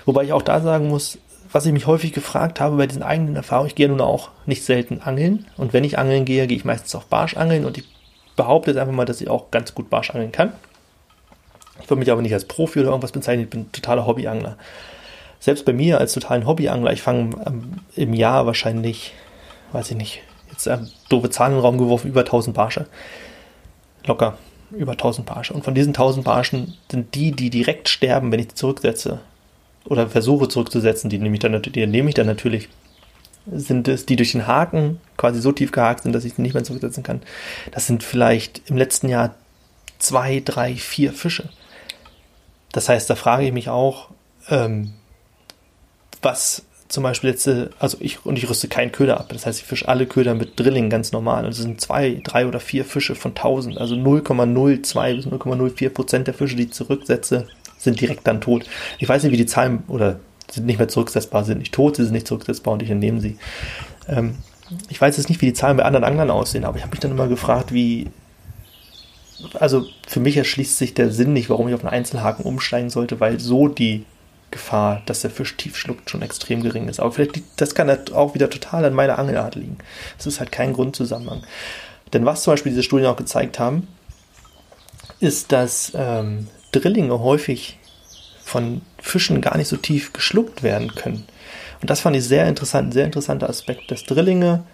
Wobei 0.07 0.25
ich 0.25 0.33
auch 0.33 0.43
da 0.43 0.61
sagen 0.61 0.89
muss, 0.89 1.19
was 1.53 1.67
ich 1.67 1.73
mich 1.73 1.87
häufig 1.87 2.13
gefragt 2.13 2.61
habe 2.61 2.77
bei 2.77 2.87
diesen 2.87 3.03
eigenen 3.03 3.37
Erfahrungen, 3.37 3.69
ich 3.69 3.75
gehe 3.75 3.89
nun 3.89 4.01
auch 4.01 4.31
nicht 4.47 4.65
selten 4.65 5.01
angeln. 5.01 5.47
Und 5.57 5.73
wenn 5.73 5.85
ich 5.85 5.99
angeln 5.99 6.25
gehe, 6.25 6.47
gehe 6.47 6.57
ich 6.57 6.65
meistens 6.65 6.95
auf 6.95 7.07
Barsch 7.07 7.37
angeln 7.37 7.65
und 7.65 7.77
ich 7.79 7.85
behaupte 8.37 8.71
jetzt 8.71 8.79
einfach 8.79 8.95
mal, 8.95 9.05
dass 9.05 9.21
ich 9.21 9.29
auch 9.29 9.51
ganz 9.51 9.75
gut 9.75 9.91
Barsch 9.91 10.11
angeln 10.11 10.33
kann. 10.33 10.53
Ich 11.83 11.91
würde 11.91 12.01
mich 12.01 12.11
aber 12.11 12.23
nicht 12.23 12.35
als 12.35 12.45
Profi 12.45 12.81
oder 12.81 12.91
irgendwas 12.91 13.13
bezeichnen, 13.13 13.45
ich 13.45 13.51
bin 13.51 13.73
totaler 13.73 14.07
Hobbyangler 14.07 14.57
selbst 15.41 15.65
bei 15.65 15.73
mir 15.73 15.99
als 15.99 16.13
totalen 16.13 16.47
Hobbyangler, 16.47 16.93
ich 16.93 17.03
fange 17.03 17.35
ähm, 17.47 17.81
im 17.97 18.15
Jahr 18.15 18.47
wahrscheinlich, 18.47 19.13
weiß 19.73 19.91
ich 19.91 19.97
nicht, 19.97 20.23
jetzt 20.51 20.67
ähm, 20.67 20.89
doofe 21.09 21.31
Zahlen 21.31 21.53
in 21.53 21.59
den 21.59 21.65
Raum 21.65 21.79
geworfen, 21.79 22.09
über 22.09 22.21
1000 22.21 22.55
Barsche. 22.55 22.87
Locker, 24.05 24.39
über 24.71 24.93
1000 24.93 25.27
Barsche. 25.27 25.55
Und 25.55 25.65
von 25.65 25.75
diesen 25.75 25.91
1000 25.91 26.25
Barschen 26.25 26.75
sind 26.91 27.15
die, 27.15 27.33
die 27.33 27.51
direkt 27.51 27.89
sterben, 27.89 28.31
wenn 28.31 28.41
ich 28.41 28.55
zurücksetze 28.55 29.21
oder 29.87 30.09
versuche 30.09 30.49
zurückzusetzen, 30.49 31.09
die 31.09 31.19
nehme 31.19 31.35
ich 31.35 31.41
dann, 31.41 31.61
die 31.61 31.87
nehme 31.87 32.11
ich 32.11 32.15
dann 32.15 32.27
natürlich, 32.27 32.69
sind 33.51 33.89
es, 33.89 34.05
die 34.05 34.17
durch 34.17 34.33
den 34.33 34.47
Haken 34.47 35.01
quasi 35.17 35.41
so 35.41 35.53
tief 35.53 35.73
gehakt 35.73 36.03
sind, 36.03 36.13
dass 36.13 36.27
ich 36.27 36.35
sie 36.35 36.43
nicht 36.43 36.53
mehr 36.53 36.65
zurücksetzen 36.65 37.03
kann. 37.03 37.23
Das 37.73 37.87
sind 37.87 38.03
vielleicht 38.03 38.69
im 38.69 38.77
letzten 38.77 39.09
Jahr 39.09 39.35
zwei, 39.99 40.43
drei, 40.45 40.75
vier 40.75 41.13
Fische. 41.15 41.49
Das 42.73 42.89
heißt, 42.91 43.09
da 43.09 43.15
frage 43.15 43.47
ich 43.47 43.53
mich 43.53 43.71
auch, 43.71 44.11
ähm, 44.49 44.93
was 46.23 46.63
zum 46.91 47.05
Beispiel 47.05 47.31
jetzt, 47.31 47.47
äh, 47.47 47.69
also 47.79 47.97
ich, 48.01 48.27
und 48.27 48.37
ich 48.37 48.49
rüste 48.49 48.69
keinen 48.69 48.93
Köder 48.93 49.21
ab. 49.21 49.29
Das 49.29 49.47
heißt, 49.47 49.61
ich 49.61 49.65
fische 49.65 49.89
alle 49.89 50.07
Köder 50.07 50.35
mit 50.35 50.59
Drilling 50.59 50.91
ganz 50.91 51.13
normal. 51.13 51.45
Und 51.45 51.53
es 51.53 51.59
sind 51.59 51.81
zwei, 51.81 52.21
drei 52.25 52.47
oder 52.47 52.59
vier 52.59 52.85
Fische 52.85 53.15
von 53.15 53.31
1000. 53.31 53.79
Also 53.79 53.95
0,02 53.95 55.17
bis 55.17 55.27
0,04 55.27 55.89
Prozent 55.91 56.27
der 56.27 56.35
Fische, 56.35 56.57
die 56.57 56.65
ich 56.65 56.73
zurücksetze, 56.73 57.47
sind 57.79 58.01
direkt 58.01 58.27
dann 58.27 58.41
tot. 58.41 58.67
Ich 58.99 59.09
weiß 59.09 59.23
nicht, 59.23 59.33
wie 59.33 59.37
die 59.37 59.47
Zahlen 59.47 59.85
oder 59.87 60.19
sind 60.51 60.67
nicht 60.67 60.79
mehr 60.79 60.89
zurücksetzbar, 60.89 61.45
sind 61.45 61.59
nicht 61.59 61.73
tot, 61.73 61.97
sie 61.97 62.05
sind 62.05 62.13
nicht 62.13 62.27
zurücksetzbar 62.27 62.75
und 62.75 62.83
ich 62.83 62.91
entnehme 62.91 63.21
sie. 63.21 63.39
Ähm, 64.09 64.39
ich 64.89 65.01
weiß 65.01 65.17
jetzt 65.17 65.29
nicht, 65.29 65.41
wie 65.41 65.47
die 65.47 65.53
Zahlen 65.53 65.77
bei 65.77 65.85
anderen 65.85 66.05
Anglern 66.05 66.31
aussehen, 66.31 66.65
aber 66.65 66.77
ich 66.77 66.83
habe 66.83 66.91
mich 66.91 67.01
dann 67.01 67.13
immer 67.13 67.29
gefragt, 67.29 67.73
wie, 67.73 68.09
also 69.55 69.87
für 70.07 70.21
mich 70.21 70.37
erschließt 70.37 70.77
sich 70.77 70.95
der 70.95 71.11
Sinn 71.11 71.33
nicht, 71.33 71.51
warum 71.51 71.69
ich 71.69 71.75
auf 71.75 71.85
einen 71.85 71.93
Einzelhaken 71.93 72.45
umsteigen 72.45 72.91
sollte, 72.91 73.21
weil 73.21 73.39
so 73.39 73.69
die 73.69 74.05
Gefahr, 74.51 75.03
dass 75.07 75.21
der 75.21 75.31
Fisch 75.31 75.57
tief 75.57 75.77
schluckt, 75.77 76.11
schon 76.11 76.23
extrem 76.23 76.63
gering 76.63 76.89
ist. 76.89 77.01
Aber 77.01 77.13
vielleicht, 77.13 77.43
das 77.57 77.75
kann 77.75 77.89
halt 77.89 78.13
auch 78.13 78.35
wieder 78.35 78.51
total 78.51 78.85
an 78.85 78.95
meiner 78.95 79.19
Angelart 79.19 79.55
liegen. 79.55 79.79
Das 80.17 80.27
ist 80.27 80.41
halt 80.41 80.53
kein 80.53 80.73
Grundzusammenhang. 80.73 81.43
Denn 82.13 82.27
was 82.27 82.43
zum 82.43 82.53
Beispiel 82.53 82.71
diese 82.71 82.83
Studien 82.83 83.09
auch 83.09 83.17
gezeigt 83.17 83.59
haben, 83.59 83.87
ist, 85.21 85.53
dass 85.53 85.93
ähm, 85.95 86.49
Drillinge 86.73 87.21
häufig 87.21 87.79
von 88.43 88.83
Fischen 88.99 89.41
gar 89.41 89.57
nicht 89.57 89.69
so 89.69 89.77
tief 89.77 90.13
geschluckt 90.13 90.63
werden 90.63 90.95
können. 90.95 91.25
Und 91.81 91.89
das 91.89 92.01
fand 92.01 92.17
ich 92.17 92.25
sehr 92.25 92.49
interessant, 92.49 92.89
ein 92.89 92.93
sehr 92.93 93.07
interessanter 93.07 93.49
Aspekt, 93.49 93.91
dass 93.91 94.05
Drillinge 94.05 94.65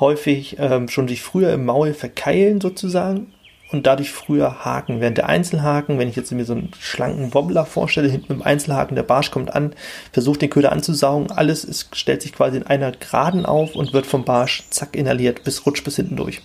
häufig 0.00 0.56
ähm, 0.58 0.88
schon 0.88 1.08
sich 1.08 1.22
früher 1.22 1.52
im 1.52 1.64
Maul 1.64 1.94
verkeilen 1.94 2.60
sozusagen 2.60 3.32
und 3.70 3.86
dadurch 3.86 4.12
früher 4.12 4.64
haken. 4.64 5.00
Während 5.00 5.18
der 5.18 5.28
Einzelhaken, 5.28 5.98
wenn 5.98 6.08
ich 6.08 6.16
jetzt 6.16 6.32
mir 6.32 6.44
so 6.44 6.54
einen 6.54 6.70
schlanken 6.78 7.34
Wobbler 7.34 7.66
vorstelle, 7.66 8.08
hinten 8.08 8.32
mit 8.32 8.40
dem 8.40 8.46
Einzelhaken, 8.46 8.96
der 8.96 9.02
Barsch 9.02 9.30
kommt 9.30 9.54
an, 9.54 9.74
versucht 10.12 10.42
den 10.42 10.50
Köder 10.50 10.72
anzusaugen, 10.72 11.30
alles 11.30 11.64
ist, 11.64 11.94
stellt 11.96 12.22
sich 12.22 12.32
quasi 12.32 12.56
in 12.56 12.66
einer 12.66 12.92
Geraden 12.92 13.46
auf 13.46 13.74
und 13.74 13.92
wird 13.92 14.06
vom 14.06 14.24
Barsch 14.24 14.64
zack 14.70 14.96
inhaliert, 14.96 15.44
bis 15.44 15.66
rutscht 15.66 15.84
bis 15.84 15.96
hinten 15.96 16.16
durch. 16.16 16.40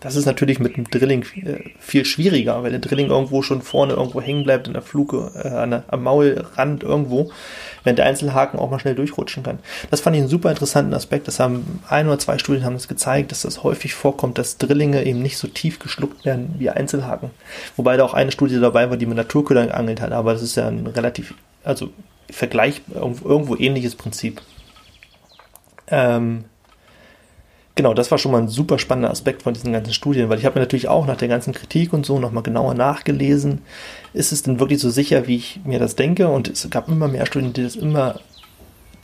Das 0.00 0.14
ist 0.14 0.26
natürlich 0.26 0.58
mit 0.58 0.76
dem 0.76 0.84
Drilling 0.84 1.24
äh, 1.42 1.70
viel 1.78 2.04
schwieriger, 2.04 2.62
weil 2.62 2.70
der 2.70 2.80
Drilling 2.80 3.08
irgendwo 3.08 3.40
schon 3.42 3.62
vorne 3.62 3.94
irgendwo 3.94 4.20
hängen 4.20 4.44
bleibt 4.44 4.66
in 4.66 4.74
der 4.74 4.82
Fluke, 4.82 5.30
äh, 5.34 5.48
an 5.48 5.70
der, 5.70 5.84
am 5.88 6.02
Maulrand 6.02 6.82
irgendwo, 6.82 7.30
während 7.82 7.98
der 7.98 8.06
Einzelhaken 8.06 8.60
auch 8.60 8.70
mal 8.70 8.78
schnell 8.78 8.94
durchrutschen 8.94 9.42
kann. 9.42 9.58
Das 9.90 10.00
fand 10.00 10.14
ich 10.14 10.20
einen 10.20 10.28
super 10.28 10.50
interessanten 10.50 10.92
Aspekt. 10.92 11.28
Das 11.28 11.40
haben 11.40 11.80
ein 11.88 12.06
oder 12.08 12.18
zwei 12.18 12.36
Studien 12.36 12.64
haben 12.64 12.74
das 12.74 12.88
gezeigt, 12.88 13.32
dass 13.32 13.42
das 13.42 13.62
häufig 13.62 13.94
vorkommt, 13.94 14.36
dass 14.36 14.58
Drillinge 14.58 15.04
eben 15.04 15.22
nicht 15.22 15.38
so 15.38 15.48
tief 15.48 15.78
geschluckt 15.78 16.26
werden 16.26 16.54
wie 16.58 16.68
Einzelhaken. 16.68 17.30
Wobei 17.76 17.96
da 17.96 18.04
auch 18.04 18.14
eine 18.14 18.32
Studie 18.32 18.60
dabei 18.60 18.90
war, 18.90 18.98
die 18.98 19.06
mit 19.06 19.16
Naturködern 19.16 19.68
geangelt 19.68 20.02
hat, 20.02 20.12
aber 20.12 20.34
das 20.34 20.42
ist 20.42 20.56
ja 20.56 20.68
ein 20.68 20.86
relativ, 20.86 21.34
also 21.64 21.90
Vergleich, 22.28 22.82
irgendwo 22.92 23.56
ähnliches 23.56 23.94
Prinzip. 23.94 24.42
Ähm, 25.88 26.44
genau, 27.76 27.94
das 27.94 28.10
war 28.10 28.18
schon 28.18 28.32
mal 28.32 28.42
ein 28.42 28.48
super 28.48 28.78
spannender 28.80 29.10
Aspekt 29.10 29.42
von 29.42 29.54
diesen 29.54 29.72
ganzen 29.72 29.92
Studien, 29.92 30.28
weil 30.28 30.38
ich 30.38 30.44
habe 30.44 30.58
mir 30.58 30.64
natürlich 30.64 30.88
auch 30.88 31.06
nach 31.06 31.16
der 31.16 31.28
ganzen 31.28 31.52
Kritik 31.52 31.92
und 31.92 32.04
so 32.04 32.18
nochmal 32.18 32.42
genauer 32.42 32.74
nachgelesen. 32.74 33.62
Ist 34.12 34.32
es 34.32 34.42
denn 34.42 34.58
wirklich 34.58 34.80
so 34.80 34.90
sicher, 34.90 35.28
wie 35.28 35.36
ich 35.36 35.60
mir 35.64 35.78
das 35.78 35.94
denke? 35.94 36.28
Und 36.28 36.48
es 36.48 36.68
gab 36.70 36.88
immer 36.88 37.06
mehr 37.06 37.26
Studien, 37.26 37.52
die 37.52 37.62
das 37.62 37.76
immer, 37.76 38.18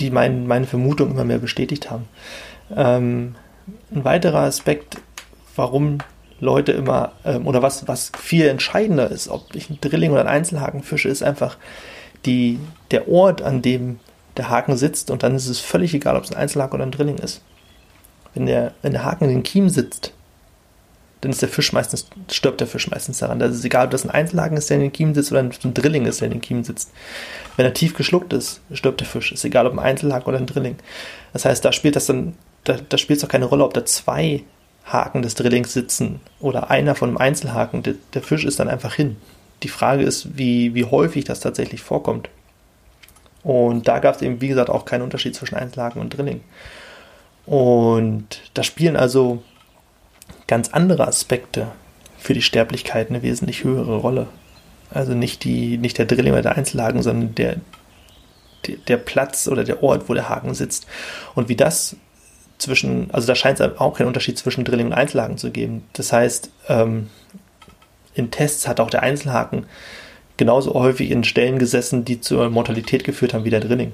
die 0.01 0.11
mein, 0.11 0.47
meine 0.47 0.67
Vermutung 0.67 1.13
immer 1.13 1.25
mehr 1.25 1.39
bestätigt 1.39 1.91
haben. 1.91 2.09
Ähm, 2.75 3.37
ein 3.95 4.05
weiterer 4.05 4.41
Aspekt, 4.41 4.97
warum 5.55 5.99
Leute 6.41 6.73
immer, 6.73 7.13
ähm, 7.25 7.47
oder 7.47 7.63
was, 7.63 7.87
was 7.87 8.11
viel 8.19 8.49
entscheidender 8.49 9.11
ist, 9.11 9.29
ob 9.29 9.55
ich 9.55 9.71
ein 9.71 9.79
Drilling 9.81 10.13
oder 10.13 10.23
ein 10.23 10.29
Einzelhaken 10.29 10.83
fische, 10.83 11.09
ist 11.09 11.23
einfach 11.23 11.59
die, 12.25 12.59
der 12.91 13.09
Ort, 13.09 13.43
an 13.43 13.63
dem 13.63 14.01
der 14.39 14.49
Haken 14.49 14.79
sitzt 14.79 15.11
und 15.11 15.23
dann 15.23 15.35
ist 15.35 15.47
es 15.47 15.61
völlig 15.61 15.93
egal, 15.93 16.17
ob 16.17 16.25
es 16.25 16.33
ein 16.33 16.39
Einzelhaken 16.39 16.77
oder 16.77 16.87
ein 16.87 16.91
Drilling 16.91 17.19
ist 17.19 17.43
wenn 18.35 18.47
der, 18.47 18.73
wenn 18.83 18.93
der 18.93 19.05
Haken 19.05 19.25
in 19.25 19.31
den 19.31 19.43
Kiem 19.43 19.69
sitzt, 19.69 20.13
dann 21.23 21.31
ist 21.31 21.41
der 21.41 21.49
Fisch 21.49 21.73
meistens, 21.73 22.09
stirbt 22.31 22.61
der 22.61 22.67
Fisch 22.67 22.91
meistens 22.91 23.19
daran. 23.19 23.39
Das 23.39 23.55
ist 23.55 23.65
egal, 23.65 23.85
ob 23.85 23.91
das 23.93 24.05
ein 24.05 24.11
Einzelhaken 24.11 24.57
ist, 24.57 24.69
der 24.71 24.79
in 24.79 24.83
den 24.83 24.93
Kiem 24.93 25.15
sitzt, 25.15 25.31
oder 25.31 25.41
ein 25.41 25.53
Drilling 25.75 26.05
ist, 26.07 26.21
der 26.21 26.27
in 26.27 26.33
den 26.33 26.41
Kiem 26.41 26.65
sitzt. 26.65 26.91
Wenn 27.57 27.65
er 27.65 27.75
tief 27.75 27.95
geschluckt 27.95 28.33
ist, 28.33 28.61
stirbt 28.73 29.01
der 29.01 29.07
Fisch. 29.07 29.31
Ist 29.31 29.45
egal, 29.45 29.67
ob 29.67 29.73
ein 29.75 29.79
Einzelhaken 29.79 30.27
oder 30.27 30.39
ein 30.39 30.47
Drilling. 30.47 30.77
Das 31.33 31.45
heißt, 31.45 31.65
da 31.65 31.71
spielt 31.71 31.95
das 31.95 32.07
dann, 32.07 32.35
da, 32.65 32.77
da 32.89 32.99
spielt 32.99 33.19
es 33.19 33.25
auch 33.25 33.29
keine 33.29 33.45
Rolle, 33.45 33.65
ob 33.65 33.73
da 33.73 33.85
zwei 33.85 34.43
Haken 34.85 35.23
des 35.23 35.37
Drillings 35.37 35.73
sitzen 35.73 36.21
oder 36.41 36.71
einer 36.71 36.97
von 36.97 37.11
einem 37.11 37.19
Einzelhaken. 37.19 37.85
Der, 37.85 37.95
der 38.15 38.23
Fisch 38.23 38.45
ist 38.45 38.59
dann 38.59 38.69
einfach 38.69 38.95
hin. 38.95 39.17
Die 39.63 39.69
Frage 39.69 40.03
ist, 40.03 40.37
wie, 40.37 40.75
wie 40.75 40.85
häufig 40.85 41.25
das 41.25 41.39
tatsächlich 41.39 41.83
vorkommt. 41.83 42.31
Und 43.45 43.87
da 43.87 44.01
gab 44.01 44.17
es 44.17 44.23
eben, 44.23 44.41
wie 44.41 44.49
gesagt, 44.49 44.71
auch 44.71 44.85
keinen 44.85 45.03
Unterschied 45.03 45.37
zwischen 45.37 45.55
Einzelhaken 45.55 46.01
und 46.01 46.17
Drilling. 46.17 46.41
Und 47.47 48.27
da 48.55 48.63
spielen 48.63 48.97
also 48.97 49.43
ganz 50.47 50.71
andere 50.71 51.07
Aspekte 51.07 51.69
für 52.19 52.35
die 52.35 52.43
Sterblichkeit 52.43 53.11
eine 53.11 53.23
wesentlich 53.23 53.65
höhere 53.65 53.97
Rolle. 53.97 54.29
Also 54.91 55.15
nicht, 55.15 55.45
die, 55.45 55.79
nicht 55.79 55.99
der 55.99 56.07
Drilling 56.07 56.33
oder 56.33 56.43
der 56.43 56.57
Einzelhaken, 56.57 57.03
sondern 57.03 57.35
der, 57.35 57.57
der, 58.67 58.77
der 58.77 58.97
Platz 58.97 59.49
oder 59.49 59.65
der 59.65 59.83
Ort, 59.83 60.09
wo 60.09 60.15
der 60.15 60.29
Haken 60.29 60.55
sitzt. 60.55 60.87
Und 61.35 61.49
wie 61.49 61.57
das 61.57 61.97
zwischen, 62.59 63.11
also 63.11 63.27
da 63.27 63.35
scheint 63.35 63.59
es 63.59 63.79
auch 63.79 63.97
keinen 63.97 64.07
Unterschied 64.07 64.39
zwischen 64.39 64.65
Drilling 64.65 64.87
und 64.87 64.93
Einzelhaken 64.93 65.39
zu 65.39 65.51
geben. 65.51 65.85
Das 65.95 66.13
heißt, 66.13 66.51
ähm, 66.69 67.09
in 68.15 68.31
Tests 68.31 68.69
hat 68.69 68.79
auch 68.79 68.91
der 68.91 69.03
Einzelhaken 69.03 69.67
genauso 70.37 70.75
häufig 70.75 71.11
in 71.11 71.25
Stellen 71.25 71.59
gesessen, 71.59 72.05
die 72.05 72.21
zur 72.21 72.51
Mortalität 72.51 73.05
geführt 73.05 73.35
haben 73.35 73.45
wie 73.45 73.51
der 73.51 73.61
Drilling 73.61 73.93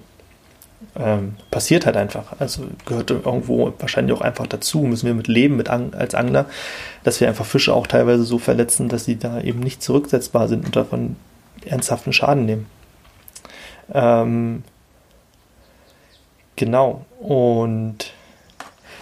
ähm, 0.97 1.35
passiert 1.50 1.87
halt 1.87 1.97
einfach. 1.97 2.38
Also 2.38 2.66
gehört 2.87 3.11
irgendwo 3.11 3.73
wahrscheinlich 3.78 4.16
auch 4.16 4.20
einfach 4.20 4.47
dazu, 4.47 4.80
müssen 4.80 5.06
wir 5.06 5.14
mit 5.14 5.28
leben 5.28 5.56
mit 5.56 5.68
Ang 5.68 5.94
als 5.94 6.14
Angler, 6.14 6.47
dass 7.04 7.20
wir 7.20 7.28
einfach 7.28 7.47
Fische 7.47 7.75
auch 7.75 7.87
teilweise 7.87 8.25
so 8.25 8.38
verletzen, 8.38 8.88
dass 8.88 9.04
sie 9.04 9.16
da 9.16 9.40
eben 9.40 9.61
nicht 9.61 9.82
zurücksetzbar 9.82 10.49
sind 10.49 10.64
und 10.64 10.76
davon 10.76 11.16
ernsthaften 11.64 12.12
Schaden 12.12 12.47
nehmen. 12.47 12.66
Ähm, 13.92 14.62
genau. 16.56 17.04
Und 17.20 18.12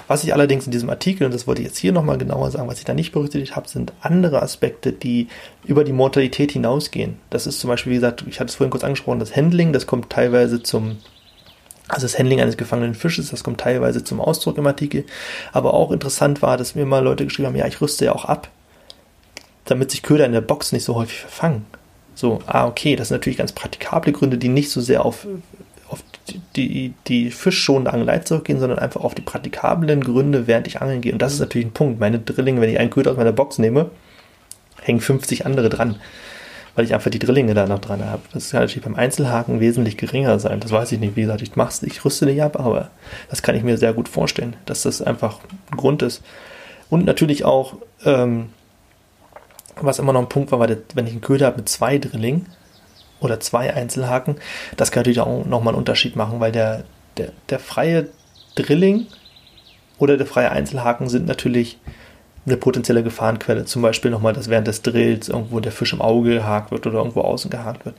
was 0.09 0.23
ich 0.23 0.33
allerdings 0.33 0.67
in 0.67 0.73
diesem 0.73 0.89
Artikel, 0.89 1.25
und 1.25 1.35
das 1.35 1.47
wollte 1.47 1.63
ich 1.63 1.69
jetzt 1.69 1.79
hier 1.79 1.93
nochmal 1.93 2.19
genauer 2.19 2.51
sagen, 2.51 2.69
was 2.69 2.79
ich 2.79 2.85
da 2.85 2.95
nicht 2.95 3.13
berücksichtigt 3.13 3.57
habe, 3.57 3.69
sind 3.69 3.93
andere 4.01 4.41
Aspekte, 4.41 4.93
die 4.93 5.29
über 5.65 5.83
die 5.83 5.93
Mortalität 5.93 6.53
hinausgehen. 6.53 7.19
Das 7.29 7.47
ist 7.47 7.59
zum 7.59 7.69
Beispiel, 7.69 7.93
wie 7.93 7.97
gesagt, 7.97 8.25
ich 8.29 8.39
hatte 8.39 8.51
es 8.51 8.55
vorhin 8.55 8.71
kurz 8.71 8.85
angesprochen, 8.85 9.19
das 9.19 9.35
Handling, 9.35 9.73
das 9.73 9.87
kommt 9.87 10.11
teilweise 10.11 10.63
zum 10.63 10.99
also 11.89 12.07
das 12.07 12.19
Handling 12.19 12.41
eines 12.41 12.57
gefangenen 12.57 12.95
Fisches, 12.95 13.31
das 13.31 13.45
kommt 13.45 13.61
teilweise 13.61 14.03
zum 14.03 14.21
Ausdruck 14.21 14.59
im 14.59 14.67
Artikel. 14.67 15.05
Aber 15.53 15.75
auch 15.75 15.93
interessant 15.93 16.43
war, 16.43 16.57
dass 16.57 16.75
mir 16.75 16.87
mal 16.87 17.05
Leute 17.05 17.25
geschrieben 17.25 17.49
haben, 17.49 17.57
ja, 17.57 17.67
ich 17.67 17.81
rüste 17.81 18.07
ja 18.07 18.13
auch 18.13 18.25
ab, 18.25 18.49
damit 19.65 19.91
sich 19.91 20.03
Köder 20.03 20.27
in 20.27 20.33
der 20.33 20.41
Box 20.41 20.73
nicht 20.73 20.85
so 20.85 20.97
häufig 20.97 21.21
verfangen. 21.21 21.65
So, 22.15 22.41
ah, 22.47 22.67
okay, 22.67 22.97
das 22.97 23.09
sind 23.09 23.17
natürlich 23.17 23.39
ganz 23.39 23.53
praktikable 23.53 24.13
Gründe, 24.13 24.39
die 24.39 24.49
nicht 24.49 24.71
so 24.71 24.81
sehr 24.81 25.05
auf, 25.05 25.27
auf 25.89 26.03
die, 26.57 26.95
die, 27.07 27.31
fischschonende 27.31 27.93
Angelei 27.93 28.19
zurückgehen, 28.21 28.59
sondern 28.59 28.79
einfach 28.79 29.03
auf 29.03 29.15
die 29.15 29.23
praktikablen 29.23 30.03
Gründe, 30.03 30.47
während 30.47 30.67
ich 30.67 30.81
angeln 30.81 31.03
gehe. 31.03 31.13
Und 31.13 31.21
das 31.21 31.35
ist 31.35 31.41
natürlich 31.41 31.69
ein 31.69 31.73
Punkt. 31.73 32.01
Meine 32.01 32.19
Drillinge, 32.19 32.61
wenn 32.61 32.71
ich 32.71 32.79
einen 32.79 32.91
Köder 32.91 33.13
aus 33.13 33.17
meiner 33.17 33.33
Box 33.33 33.59
nehme, 33.59 33.91
hängen 34.83 35.01
50 35.01 35.47
andere 35.47 35.69
dran 35.69 35.97
weil 36.77 36.85
ich 36.85 36.95
einfach 36.95 37.11
die 37.11 37.19
Drillinge 37.19 37.55
da 37.55 37.67
noch 37.67 37.81
dran 37.81 38.05
habe. 38.05 38.23
Das 38.33 38.51
kann 38.51 38.61
natürlich 38.61 38.85
beim 38.85 38.95
Einzelhaken 38.95 39.61
wesentlich 39.61 39.97
geringer 39.97 40.39
sein. 40.39 40.61
Das 40.61 40.71
weiß 40.71 40.93
ich 40.93 41.01
nicht. 41.01 41.17
Wie 41.17 41.23
gesagt, 41.23 41.43
ich 41.43 41.57
mach's, 41.57 41.83
ich 41.83 42.05
rüste 42.05 42.27
nicht 42.27 42.43
ab, 42.43 42.61
aber 42.61 42.91
das 43.31 43.43
kann 43.43 43.57
ich 43.57 43.63
mir 43.63 43.79
sehr 43.79 43.95
gut 43.95 44.09
vorstellen, 44.09 44.55
dass 44.67 44.83
das 44.83 45.01
einfach 45.01 45.41
ein 45.71 45.77
Grund 45.79 46.03
ist. 46.03 46.23
Und 46.91 47.07
natürlich 47.07 47.45
auch, 47.45 47.79
ähm, 48.05 48.51
was 49.81 49.99
immer 49.99 50.13
noch 50.13 50.21
ein 50.21 50.29
Punkt 50.29 50.53
war, 50.53 50.67
der, 50.67 50.79
wenn 50.95 51.07
ich 51.07 51.13
einen 51.13 51.23
Köder 51.23 51.47
habe 51.47 51.57
mit 51.57 51.69
zwei 51.69 51.99
Drillingen 51.99 52.47
oder 53.21 53.41
zwei 53.41 53.73
Einzelhaken, 53.73 54.37
das 54.77 54.91
kann 54.91 55.01
natürlich 55.01 55.21
auch 55.21 55.47
nochmal 55.47 55.73
einen 55.73 55.79
Unterschied 55.79 56.15
machen, 56.15 56.41
weil 56.41 56.53
der, 56.53 56.85
der, 57.17 57.33
der 57.49 57.59
freie 57.59 58.09
Drilling 58.55 59.07
oder 59.99 60.19
der 60.19 60.27
freie 60.27 60.51
Einzelhaken 60.51 61.09
sind 61.09 61.27
natürlich 61.27 61.79
eine 62.47 62.57
potenzielle 62.57 63.03
Gefahrenquelle. 63.03 63.65
Zum 63.65 63.83
Beispiel 63.83 64.11
nochmal, 64.11 64.33
dass 64.33 64.49
während 64.49 64.69
des 64.69 64.83
Drills 64.83 65.29
irgendwo 65.29 65.61
der 65.61 65.73
Fisch 65.73 65.93
im 65.93 66.01
Auge 66.01 66.35
gehakt 66.35 66.71
wird 66.71 66.87
oder 66.87 66.99
irgendwo 66.99 67.23
außen 67.23 67.51
gehakt 67.51 67.85
wird. 67.85 67.97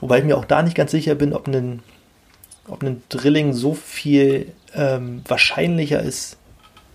Wobei 0.00 0.18
ich 0.18 0.24
mir 0.24 0.36
auch 0.36 0.44
da 0.44 0.62
nicht 0.62 0.76
ganz 0.76 0.90
sicher 0.90 1.14
bin, 1.14 1.32
ob 1.32 1.46
ein, 1.46 1.82
ob 2.66 2.82
ein 2.82 3.02
Drilling 3.10 3.52
so 3.52 3.74
viel 3.74 4.52
ähm, 4.74 5.22
wahrscheinlicher 5.26 6.00
ist, 6.00 6.38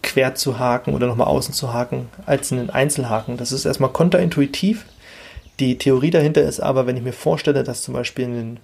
quer 0.01 0.35
zu 0.35 0.57
haken 0.57 0.93
oder 0.93 1.07
nochmal 1.07 1.27
außen 1.27 1.53
zu 1.53 1.73
haken, 1.73 2.09
als 2.25 2.51
ein 2.51 2.69
Einzelhaken. 2.69 3.37
Das 3.37 3.51
ist 3.51 3.65
erstmal 3.65 3.91
kontraintuitiv. 3.91 4.85
Die 5.59 5.77
Theorie 5.77 6.09
dahinter 6.09 6.41
ist 6.41 6.59
aber, 6.59 6.87
wenn 6.87 6.97
ich 6.97 7.03
mir 7.03 7.13
vorstelle, 7.13 7.63
dass 7.63 7.83
zum 7.83 7.93
Beispiel 7.93 8.25
ein, 8.25 8.59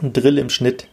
ein 0.00 0.12
Drill 0.12 0.38
im 0.38 0.50
Schnitt 0.50 0.86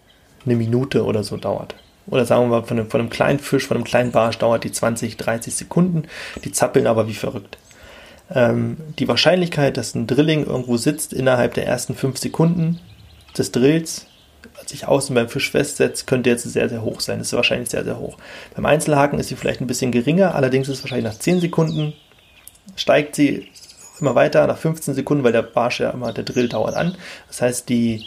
eine 0.45 0.55
Minute 0.55 1.05
oder 1.05 1.23
so 1.23 1.37
dauert, 1.37 1.75
oder 2.07 2.25
sagen 2.25 2.43
wir 2.43 2.59
mal 2.59 2.63
von 2.63 2.79
einem, 2.79 2.89
von 2.89 3.01
einem 3.01 3.09
kleinen 3.09 3.39
Fisch, 3.39 3.67
von 3.67 3.77
einem 3.77 3.83
kleinen 3.83 4.11
Barsch 4.11 4.37
dauert 4.37 4.63
die 4.63 4.71
20, 4.71 5.17
30 5.17 5.55
Sekunden, 5.55 6.03
die 6.43 6.51
zappeln 6.51 6.87
aber 6.87 7.07
wie 7.07 7.13
verrückt. 7.13 7.57
Ähm, 8.33 8.77
die 8.99 9.07
Wahrscheinlichkeit, 9.07 9.77
dass 9.77 9.95
ein 9.95 10.07
Drilling 10.07 10.45
irgendwo 10.45 10.77
sitzt 10.77 11.13
innerhalb 11.13 11.53
der 11.53 11.65
ersten 11.65 11.95
5 11.95 12.17
Sekunden 12.17 12.79
des 13.37 13.51
Drills, 13.51 14.07
sich 14.65 14.87
außen 14.87 15.13
beim 15.13 15.29
Fisch 15.29 15.51
festsetzt, 15.51 16.07
könnte 16.07 16.29
jetzt 16.29 16.43
sehr, 16.43 16.69
sehr 16.69 16.81
hoch 16.81 17.01
sein. 17.01 17.19
Das 17.19 17.27
ist 17.27 17.33
wahrscheinlich 17.33 17.69
sehr, 17.69 17.83
sehr 17.83 17.99
hoch. 17.99 18.17
Beim 18.55 18.65
Einzelhaken 18.65 19.19
ist 19.19 19.27
sie 19.27 19.35
vielleicht 19.35 19.61
ein 19.61 19.67
bisschen 19.67 19.91
geringer, 19.91 20.33
allerdings 20.33 20.69
ist 20.69 20.77
es 20.77 20.83
wahrscheinlich 20.83 21.11
nach 21.11 21.19
10 21.19 21.41
Sekunden 21.41 21.93
steigt 22.75 23.15
sie 23.15 23.47
immer 23.99 24.15
weiter, 24.15 24.47
nach 24.47 24.57
15 24.57 24.93
Sekunden, 24.93 25.23
weil 25.23 25.31
der 25.31 25.41
Barsch 25.41 25.79
ja 25.79 25.91
immer, 25.91 26.11
der 26.11 26.23
Drill 26.23 26.49
dauert 26.49 26.75
an. 26.75 26.97
Das 27.27 27.41
heißt, 27.41 27.69
die, 27.69 28.05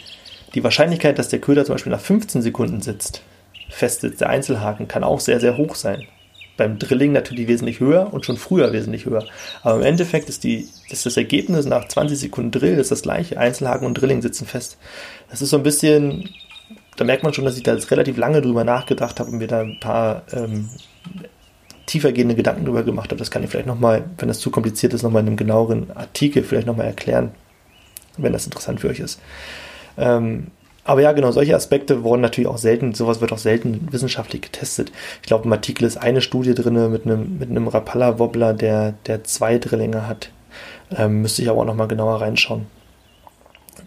die 0.53 0.63
Wahrscheinlichkeit, 0.63 1.17
dass 1.17 1.29
der 1.29 1.39
Köder 1.39 1.65
zum 1.65 1.75
Beispiel 1.75 1.91
nach 1.91 1.99
15 1.99 2.41
Sekunden 2.41 2.81
sitzt, 2.81 3.21
festsitzt, 3.69 4.21
der 4.21 4.29
Einzelhaken, 4.29 4.87
kann 4.87 5.03
auch 5.03 5.19
sehr, 5.19 5.39
sehr 5.39 5.57
hoch 5.57 5.75
sein. 5.75 6.07
beim 6.57 6.77
Drilling 6.77 7.13
natürlich 7.13 7.47
wesentlich 7.47 7.79
höher 7.79 8.13
und 8.13 8.25
schon 8.25 8.35
früher 8.35 8.73
wesentlich 8.73 9.05
höher. 9.05 9.23
Aber 9.63 9.77
im 9.77 9.85
Endeffekt 9.85 10.27
ist, 10.27 10.43
die, 10.43 10.67
ist 10.89 11.05
das 11.05 11.15
Ergebnis 11.15 11.65
nach 11.65 11.87
20 11.87 12.19
Sekunden 12.19 12.51
Drill 12.51 12.77
ist 12.77 12.91
das 12.91 13.03
gleiche. 13.03 13.37
Einzelhaken 13.37 13.87
und 13.87 13.93
Drilling 13.93 14.21
sitzen 14.21 14.45
fest. 14.45 14.77
Das 15.29 15.41
ist 15.41 15.51
so 15.51 15.57
ein 15.57 15.63
bisschen, 15.63 16.29
da 16.97 17.05
merkt 17.05 17.23
man 17.23 17.33
schon, 17.33 17.45
dass 17.45 17.55
ich 17.55 17.63
da 17.63 17.73
jetzt 17.73 17.89
relativ 17.91 18.17
lange 18.17 18.41
drüber 18.41 18.65
nachgedacht 18.65 19.21
habe 19.21 19.31
und 19.31 19.37
mir 19.37 19.47
da 19.47 19.61
ein 19.61 19.79
paar 19.79 20.23
ähm, 20.33 20.69
tiefergehende 21.85 22.35
Gedanken 22.35 22.65
drüber 22.65 22.83
gemacht 22.83 23.09
habe. 23.09 23.19
Das 23.19 23.31
kann 23.31 23.43
ich 23.43 23.49
vielleicht 23.49 23.67
nochmal, 23.67 24.03
wenn 24.17 24.27
das 24.27 24.39
zu 24.39 24.51
kompliziert 24.51 24.93
ist, 24.93 25.03
nochmal 25.03 25.21
in 25.21 25.27
einem 25.27 25.37
genaueren 25.37 25.91
Artikel 25.95 26.43
vielleicht 26.43 26.67
nochmal 26.67 26.87
erklären, 26.87 27.31
wenn 28.17 28.33
das 28.33 28.45
interessant 28.45 28.81
für 28.81 28.89
euch 28.89 28.99
ist. 28.99 29.19
Ähm, 29.97 30.47
aber 30.89 31.03
ja, 31.03 31.11
genau, 31.11 31.31
solche 31.31 31.55
Aspekte 31.55 32.01
wurden 32.03 32.21
natürlich 32.21 32.47
auch 32.47 32.57
selten, 32.57 32.95
sowas 32.95 33.21
wird 33.21 33.31
auch 33.31 33.37
selten 33.37 33.89
wissenschaftlich 33.91 34.41
getestet. 34.41 34.91
Ich 35.21 35.27
glaube, 35.27 35.45
im 35.45 35.53
Artikel 35.53 35.85
ist 35.85 35.97
eine 35.97 36.19
Studie 36.19 36.55
drin 36.55 36.91
mit 36.91 37.05
einem, 37.05 37.37
mit 37.37 37.47
einem 37.47 37.67
Rapala-Wobbler, 37.67 38.53
der, 38.53 38.95
der 39.05 39.23
zwei 39.23 39.59
Drillinge 39.59 40.07
hat. 40.07 40.31
Ähm, 40.97 41.21
müsste 41.21 41.43
ich 41.43 41.49
aber 41.51 41.61
auch 41.61 41.65
nochmal 41.65 41.87
genauer 41.87 42.21
reinschauen. 42.21 42.65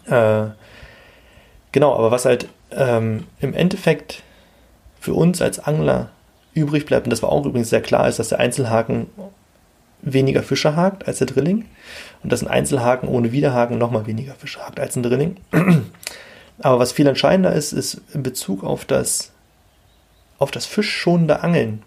Äh, 0.05 0.45
genau, 1.73 1.93
aber 1.93 2.09
was 2.09 2.23
halt 2.23 2.47
ähm, 2.71 3.25
im 3.41 3.53
Endeffekt 3.53 4.23
für 5.01 5.13
uns 5.13 5.41
als 5.41 5.59
Angler 5.59 6.09
übrig 6.53 6.85
bleibt, 6.85 7.05
und 7.05 7.09
das 7.09 7.21
war 7.21 7.33
auch 7.33 7.45
übrigens 7.45 7.69
sehr 7.69 7.81
klar, 7.81 8.07
ist, 8.07 8.19
dass 8.19 8.29
der 8.29 8.39
Einzelhaken 8.39 9.07
weniger 10.01 10.41
Fische 10.41 10.77
hakt 10.77 11.05
als 11.05 11.17
der 11.17 11.27
Drilling 11.27 11.65
und 12.23 12.31
dass 12.31 12.41
ein 12.41 12.47
Einzelhaken 12.47 13.09
ohne 13.09 13.33
Wiederhaken 13.33 13.77
nochmal 13.77 14.07
weniger 14.07 14.35
Fische 14.35 14.65
hakt 14.65 14.79
als 14.79 14.95
ein 14.95 15.03
Drilling. 15.03 15.35
Aber 16.63 16.79
was 16.79 16.93
viel 16.93 17.05
entscheidender 17.07 17.51
ist, 17.51 17.73
ist 17.73 18.01
in 18.13 18.23
Bezug 18.23 18.63
auf 18.63 18.85
das, 18.85 19.33
auf 20.39 20.49
das 20.49 20.65
fischschonende 20.65 21.43
Angeln 21.43 21.83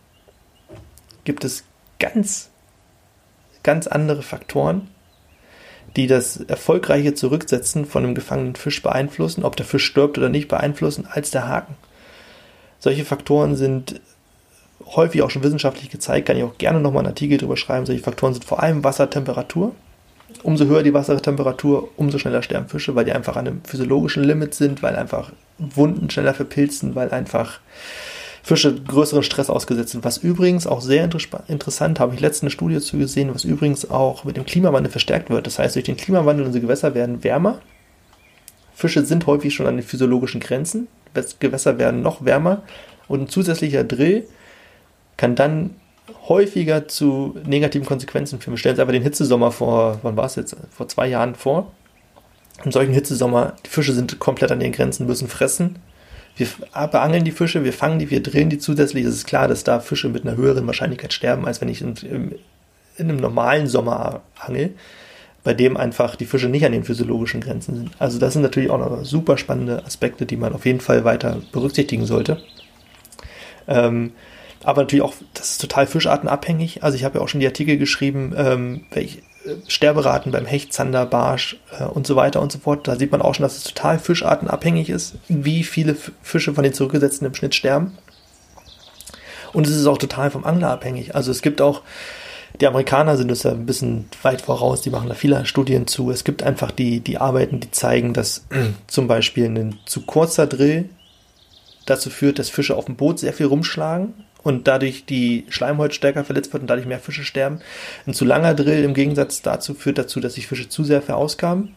gibt 1.24 1.44
es 1.44 1.64
ganz, 1.98 2.50
ganz 3.62 3.86
andere 3.86 4.22
Faktoren, 4.22 4.88
die 5.96 6.06
das 6.06 6.36
erfolgreiche 6.36 7.14
Zurücksetzen 7.14 7.86
von 7.86 8.04
einem 8.04 8.14
gefangenen 8.14 8.54
Fisch 8.54 8.82
beeinflussen, 8.82 9.44
ob 9.44 9.56
der 9.56 9.64
Fisch 9.64 9.86
stirbt 9.86 10.18
oder 10.18 10.28
nicht 10.28 10.46
beeinflussen, 10.46 11.08
als 11.10 11.30
der 11.30 11.48
Haken. 11.48 11.74
Solche 12.78 13.06
Faktoren 13.06 13.56
sind 13.56 14.02
häufig 14.84 15.22
auch 15.22 15.30
schon 15.30 15.42
wissenschaftlich 15.42 15.88
gezeigt, 15.88 16.26
kann 16.28 16.36
ich 16.36 16.44
auch 16.44 16.58
gerne 16.58 16.80
nochmal 16.80 17.00
einen 17.00 17.08
Artikel 17.08 17.38
drüber 17.38 17.56
schreiben. 17.56 17.86
Solche 17.86 18.02
Faktoren 18.02 18.34
sind 18.34 18.44
vor 18.44 18.62
allem 18.62 18.84
Wassertemperatur. 18.84 19.74
Umso 20.42 20.66
höher 20.66 20.82
die 20.82 20.94
Wassertemperatur, 20.94 21.88
umso 21.96 22.18
schneller 22.18 22.42
sterben 22.42 22.68
Fische, 22.68 22.94
weil 22.94 23.04
die 23.04 23.12
einfach 23.12 23.36
an 23.36 23.46
einem 23.46 23.64
physiologischen 23.64 24.24
Limit 24.24 24.54
sind, 24.54 24.82
weil 24.82 24.96
einfach 24.96 25.32
Wunden 25.58 26.10
schneller 26.10 26.34
verpilzen, 26.34 26.94
weil 26.94 27.10
einfach 27.10 27.60
Fische 28.42 28.74
größeren 28.74 29.24
Stress 29.24 29.50
ausgesetzt 29.50 29.90
sind. 29.90 30.04
Was 30.04 30.18
übrigens 30.18 30.66
auch 30.66 30.80
sehr 30.80 31.02
inter 31.02 31.18
interessant, 31.48 31.98
habe 31.98 32.14
ich 32.14 32.20
letztens 32.20 32.42
eine 32.42 32.50
Studie 32.52 32.78
zu 32.78 32.96
gesehen, 32.96 33.34
was 33.34 33.44
übrigens 33.44 33.90
auch 33.90 34.24
mit 34.24 34.36
dem 34.36 34.46
Klimawandel 34.46 34.90
verstärkt 34.90 35.30
wird. 35.30 35.46
Das 35.46 35.58
heißt, 35.58 35.74
durch 35.74 35.86
den 35.86 35.96
Klimawandel 35.96 36.46
unsere 36.46 36.62
Gewässer 36.62 36.94
werden 36.94 37.24
wärmer. 37.24 37.60
Fische 38.72 39.04
sind 39.04 39.26
häufig 39.26 39.54
schon 39.54 39.66
an 39.66 39.76
den 39.76 39.82
physiologischen 39.84 40.40
Grenzen. 40.40 40.86
Gewässer 41.40 41.78
werden 41.78 42.02
noch 42.02 42.24
wärmer 42.24 42.62
und 43.08 43.22
ein 43.22 43.28
zusätzlicher 43.28 43.84
Drill 43.84 44.28
kann 45.16 45.34
dann 45.34 45.70
häufiger 46.28 46.88
zu 46.88 47.36
negativen 47.46 47.86
Konsequenzen 47.86 48.40
führen. 48.40 48.54
Wir 48.54 48.58
stellen 48.58 48.74
uns 48.74 48.80
einfach 48.80 48.92
den 48.92 49.02
Hitzesommer 49.02 49.52
vor, 49.52 50.00
wann 50.02 50.16
war 50.16 50.26
es 50.26 50.36
jetzt? 50.36 50.56
Vor 50.70 50.88
zwei 50.88 51.08
Jahren 51.08 51.34
vor. 51.34 51.72
Im 52.64 52.72
solchen 52.72 52.94
Hitzesommer, 52.94 53.54
die 53.64 53.70
Fische 53.70 53.92
sind 53.92 54.18
komplett 54.18 54.50
an 54.50 54.60
ihren 54.60 54.72
Grenzen, 54.72 55.06
müssen 55.06 55.28
fressen. 55.28 55.78
Wir 56.36 56.48
beangeln 56.88 57.24
die 57.24 57.30
Fische, 57.30 57.64
wir 57.64 57.72
fangen 57.72 57.98
die, 57.98 58.10
wir 58.10 58.22
drehen 58.22 58.50
die 58.50 58.58
zusätzlich. 58.58 59.04
Es 59.04 59.14
ist 59.14 59.26
klar, 59.26 59.48
dass 59.48 59.64
da 59.64 59.80
Fische 59.80 60.08
mit 60.08 60.26
einer 60.26 60.36
höheren 60.36 60.66
Wahrscheinlichkeit 60.66 61.12
sterben, 61.12 61.46
als 61.46 61.60
wenn 61.60 61.68
ich 61.68 61.80
in, 61.80 61.94
in, 61.96 62.34
in 62.96 63.08
einem 63.08 63.18
normalen 63.18 63.66
Sommer 63.66 64.22
angel, 64.38 64.74
bei 65.44 65.54
dem 65.54 65.76
einfach 65.76 66.16
die 66.16 66.26
Fische 66.26 66.48
nicht 66.48 66.66
an 66.66 66.72
den 66.72 66.84
physiologischen 66.84 67.40
Grenzen 67.40 67.76
sind. 67.76 67.90
Also 67.98 68.18
das 68.18 68.32
sind 68.32 68.42
natürlich 68.42 68.70
auch 68.70 68.78
noch 68.78 69.04
super 69.04 69.38
spannende 69.38 69.84
Aspekte, 69.84 70.26
die 70.26 70.36
man 70.36 70.52
auf 70.52 70.66
jeden 70.66 70.80
Fall 70.80 71.04
weiter 71.04 71.40
berücksichtigen 71.52 72.04
sollte. 72.04 72.42
Ähm, 73.68 74.12
aber 74.66 74.82
natürlich 74.82 75.04
auch, 75.04 75.14
das 75.32 75.52
ist 75.52 75.60
total 75.60 75.86
fischartenabhängig. 75.86 76.82
Also 76.82 76.96
ich 76.96 77.04
habe 77.04 77.18
ja 77.18 77.24
auch 77.24 77.28
schon 77.28 77.38
die 77.38 77.46
Artikel 77.46 77.78
geschrieben, 77.78 78.34
ähm, 78.36 78.84
welche 78.90 79.18
äh, 79.18 79.54
Sterberaten 79.68 80.32
beim 80.32 80.44
Hecht, 80.44 80.72
Zander, 80.72 81.06
Barsch 81.06 81.56
äh, 81.78 81.84
und 81.84 82.04
so 82.04 82.16
weiter 82.16 82.42
und 82.42 82.50
so 82.50 82.58
fort. 82.58 82.88
Da 82.88 82.96
sieht 82.96 83.12
man 83.12 83.22
auch 83.22 83.36
schon, 83.36 83.44
dass 83.44 83.56
es 83.56 83.62
total 83.62 84.00
fischartenabhängig 84.00 84.90
ist, 84.90 85.14
wie 85.28 85.62
viele 85.62 85.96
Fische 86.20 86.52
von 86.52 86.64
den 86.64 86.74
Zurückgesetzten 86.74 87.28
im 87.28 87.34
Schnitt 87.34 87.54
sterben. 87.54 87.96
Und 89.52 89.68
es 89.68 89.76
ist 89.76 89.86
auch 89.86 89.98
total 89.98 90.32
vom 90.32 90.44
Angler 90.44 90.72
abhängig. 90.72 91.14
Also 91.14 91.30
es 91.30 91.42
gibt 91.42 91.60
auch, 91.60 91.82
die 92.60 92.66
Amerikaner 92.66 93.16
sind 93.16 93.30
es 93.30 93.44
ja 93.44 93.52
ein 93.52 93.66
bisschen 93.66 94.06
weit 94.22 94.40
voraus, 94.40 94.82
die 94.82 94.90
machen 94.90 95.08
da 95.08 95.14
viele 95.14 95.46
Studien 95.46 95.86
zu. 95.86 96.10
Es 96.10 96.24
gibt 96.24 96.42
einfach 96.42 96.72
die, 96.72 96.98
die 96.98 97.18
Arbeiten, 97.18 97.60
die 97.60 97.70
zeigen, 97.70 98.14
dass 98.14 98.46
zum 98.88 99.06
Beispiel 99.06 99.44
ein 99.44 99.78
zu 99.86 100.00
kurzer 100.00 100.48
Drill 100.48 100.88
dazu 101.86 102.10
führt, 102.10 102.38
dass 102.38 102.50
Fische 102.50 102.76
auf 102.76 102.84
dem 102.84 102.96
Boot 102.96 103.18
sehr 103.18 103.32
viel 103.32 103.46
rumschlagen 103.46 104.14
und 104.42 104.68
dadurch 104.68 105.06
die 105.06 105.44
Schleimhaut 105.48 105.94
stärker 105.94 106.24
verletzt 106.24 106.52
wird 106.52 106.62
und 106.62 106.68
dadurch 106.68 106.86
mehr 106.86 107.00
Fische 107.00 107.24
sterben. 107.24 107.60
Ein 108.06 108.14
zu 108.14 108.24
langer 108.24 108.54
Drill 108.54 108.84
im 108.84 108.94
Gegensatz 108.94 109.42
dazu 109.42 109.74
führt 109.74 109.98
dazu, 109.98 110.20
dass 110.20 110.34
sich 110.34 110.46
Fische 110.46 110.68
zu 110.68 110.84
sehr 110.84 111.02
verausgaben. 111.02 111.74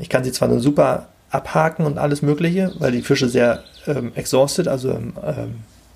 Ich 0.00 0.08
kann 0.08 0.24
sie 0.24 0.32
zwar 0.32 0.48
nur 0.48 0.60
super 0.60 1.08
abhaken 1.30 1.84
und 1.84 1.98
alles 1.98 2.22
Mögliche, 2.22 2.72
weil 2.78 2.92
die 2.92 3.02
Fische 3.02 3.28
sehr 3.28 3.62
ähm, 3.86 4.12
exhausted, 4.14 4.68
also 4.68 4.90
ähm, 4.90 5.12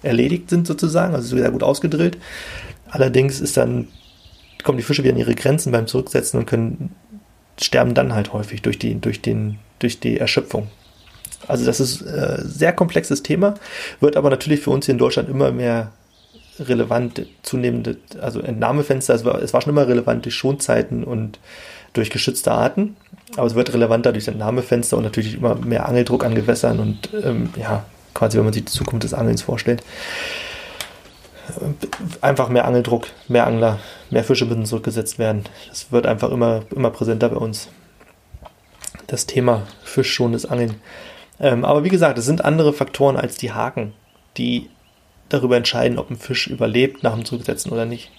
erledigt 0.02 0.50
sind 0.50 0.66
sozusagen, 0.66 1.14
also 1.14 1.36
sehr 1.36 1.50
gut 1.50 1.62
ausgedrillt. 1.62 2.18
Allerdings 2.90 3.40
ist 3.40 3.56
dann, 3.56 3.88
kommen 4.62 4.78
die 4.78 4.84
Fische 4.84 5.02
wieder 5.02 5.14
an 5.14 5.18
ihre 5.18 5.34
Grenzen 5.34 5.72
beim 5.72 5.86
Zurücksetzen 5.86 6.38
und 6.38 6.46
können 6.46 6.94
sterben 7.60 7.94
dann 7.94 8.14
halt 8.14 8.32
häufig 8.32 8.62
durch 8.62 8.78
die, 8.78 9.00
durch 9.00 9.22
den, 9.22 9.58
durch 9.78 10.00
die 10.00 10.18
Erschöpfung. 10.18 10.68
Also 11.48 11.64
das 11.64 11.80
ist 11.80 12.02
äh, 12.02 12.38
sehr 12.42 12.72
komplexes 12.72 13.22
Thema, 13.22 13.54
wird 14.00 14.16
aber 14.16 14.30
natürlich 14.30 14.60
für 14.60 14.70
uns 14.70 14.86
hier 14.86 14.92
in 14.92 14.98
Deutschland 14.98 15.28
immer 15.28 15.52
mehr 15.52 15.92
relevant 16.58 17.26
zunehmende, 17.42 17.96
also 18.20 18.40
Entnahmefenster, 18.40 19.14
es 19.14 19.24
war, 19.24 19.40
es 19.42 19.52
war 19.52 19.62
schon 19.62 19.72
immer 19.72 19.88
relevant 19.88 20.24
durch 20.24 20.34
Schonzeiten 20.34 21.04
und 21.04 21.38
durch 21.92 22.10
geschützte 22.10 22.52
Arten, 22.52 22.96
aber 23.36 23.46
es 23.46 23.54
wird 23.54 23.72
relevanter 23.72 24.12
durch 24.12 24.28
Entnahmefenster 24.28 24.96
und 24.96 25.04
natürlich 25.04 25.34
immer 25.34 25.54
mehr 25.56 25.88
Angeldruck 25.88 26.24
an 26.24 26.34
Gewässern 26.34 26.78
und 26.78 27.10
ähm, 27.24 27.50
ja, 27.56 27.84
quasi 28.14 28.38
wenn 28.38 28.44
man 28.44 28.52
sich 28.52 28.64
die 28.64 28.72
Zukunft 28.72 29.04
des 29.04 29.14
Angelns 29.14 29.42
vorstellt. 29.42 29.82
Einfach 32.20 32.48
mehr 32.48 32.66
Angeldruck, 32.66 33.08
mehr 33.28 33.46
Angler, 33.46 33.80
mehr 34.10 34.24
Fische 34.24 34.46
müssen 34.46 34.64
zurückgesetzt 34.64 35.18
werden. 35.18 35.44
Das 35.68 35.90
wird 35.90 36.06
einfach 36.06 36.30
immer, 36.30 36.62
immer 36.74 36.90
präsenter 36.90 37.28
bei 37.28 37.36
uns. 37.36 37.68
Das 39.08 39.26
Thema 39.26 39.66
fischschonendes 39.82 40.46
Angeln. 40.46 40.76
Ähm, 41.40 41.64
aber 41.64 41.84
wie 41.84 41.88
gesagt, 41.88 42.18
es 42.18 42.24
sind 42.24 42.44
andere 42.44 42.72
Faktoren 42.72 43.16
als 43.16 43.36
die 43.36 43.52
Haken, 43.52 43.92
die 44.36 44.68
darüber 45.28 45.56
entscheiden, 45.56 45.98
ob 45.98 46.10
ein 46.10 46.16
Fisch 46.16 46.46
überlebt 46.46 47.02
nach 47.02 47.14
dem 47.14 47.24
Zurücksetzen 47.24 47.72
oder 47.72 47.86
nicht. 47.86 48.10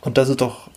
Und 0.00 0.18
das 0.18 0.28
ist 0.28 0.40
doch 0.40 0.70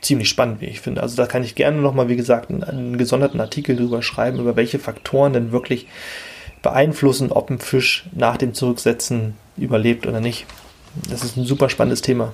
ziemlich 0.00 0.28
spannend, 0.28 0.60
wie 0.60 0.66
ich 0.66 0.80
finde. 0.80 1.02
Also 1.02 1.16
da 1.16 1.26
kann 1.26 1.44
ich 1.44 1.54
gerne 1.54 1.80
nochmal, 1.80 2.08
wie 2.08 2.16
gesagt, 2.16 2.50
einen, 2.50 2.64
einen, 2.64 2.98
gesonderten 2.98 3.40
Artikel 3.40 3.76
drüber 3.76 4.02
schreiben, 4.02 4.40
über 4.40 4.56
welche 4.56 4.78
Faktoren 4.78 5.32
denn 5.32 5.52
wirklich 5.52 5.86
beeinflussen, 6.60 7.32
ob 7.32 7.50
ein 7.50 7.58
Fisch 7.58 8.04
nach 8.12 8.36
dem 8.36 8.54
Zurücksetzen 8.54 9.34
überlebt 9.56 10.06
oder 10.06 10.20
nicht. 10.20 10.46
Das 11.08 11.24
ist 11.24 11.36
ein 11.36 11.44
super 11.44 11.68
spannendes 11.68 12.02
Thema. 12.02 12.32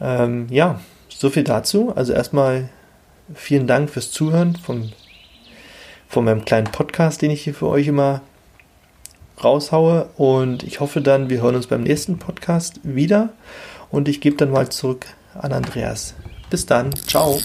Ähm, 0.00 0.46
ja, 0.50 0.80
so 1.08 1.30
viel 1.30 1.44
dazu. 1.44 1.92
Also 1.94 2.12
erstmal 2.12 2.68
vielen 3.34 3.66
Dank 3.66 3.90
fürs 3.90 4.10
Zuhören 4.10 4.56
von, 4.56 4.92
von 6.08 6.24
meinem 6.24 6.44
kleinen 6.44 6.70
Podcast, 6.70 7.22
den 7.22 7.30
ich 7.30 7.42
hier 7.42 7.54
für 7.54 7.68
euch 7.68 7.86
immer 7.88 8.22
raushaue. 9.42 10.08
Und 10.16 10.62
ich 10.62 10.80
hoffe 10.80 11.00
dann, 11.00 11.30
wir 11.30 11.42
hören 11.42 11.56
uns 11.56 11.66
beim 11.66 11.82
nächsten 11.82 12.18
Podcast 12.18 12.80
wieder. 12.82 13.30
Und 13.90 14.08
ich 14.08 14.20
gebe 14.20 14.36
dann 14.36 14.50
mal 14.50 14.68
zurück 14.68 15.06
an 15.34 15.52
Andreas. 15.52 16.14
Bis 16.50 16.66
dann. 16.66 16.94
Ciao. 16.94 17.38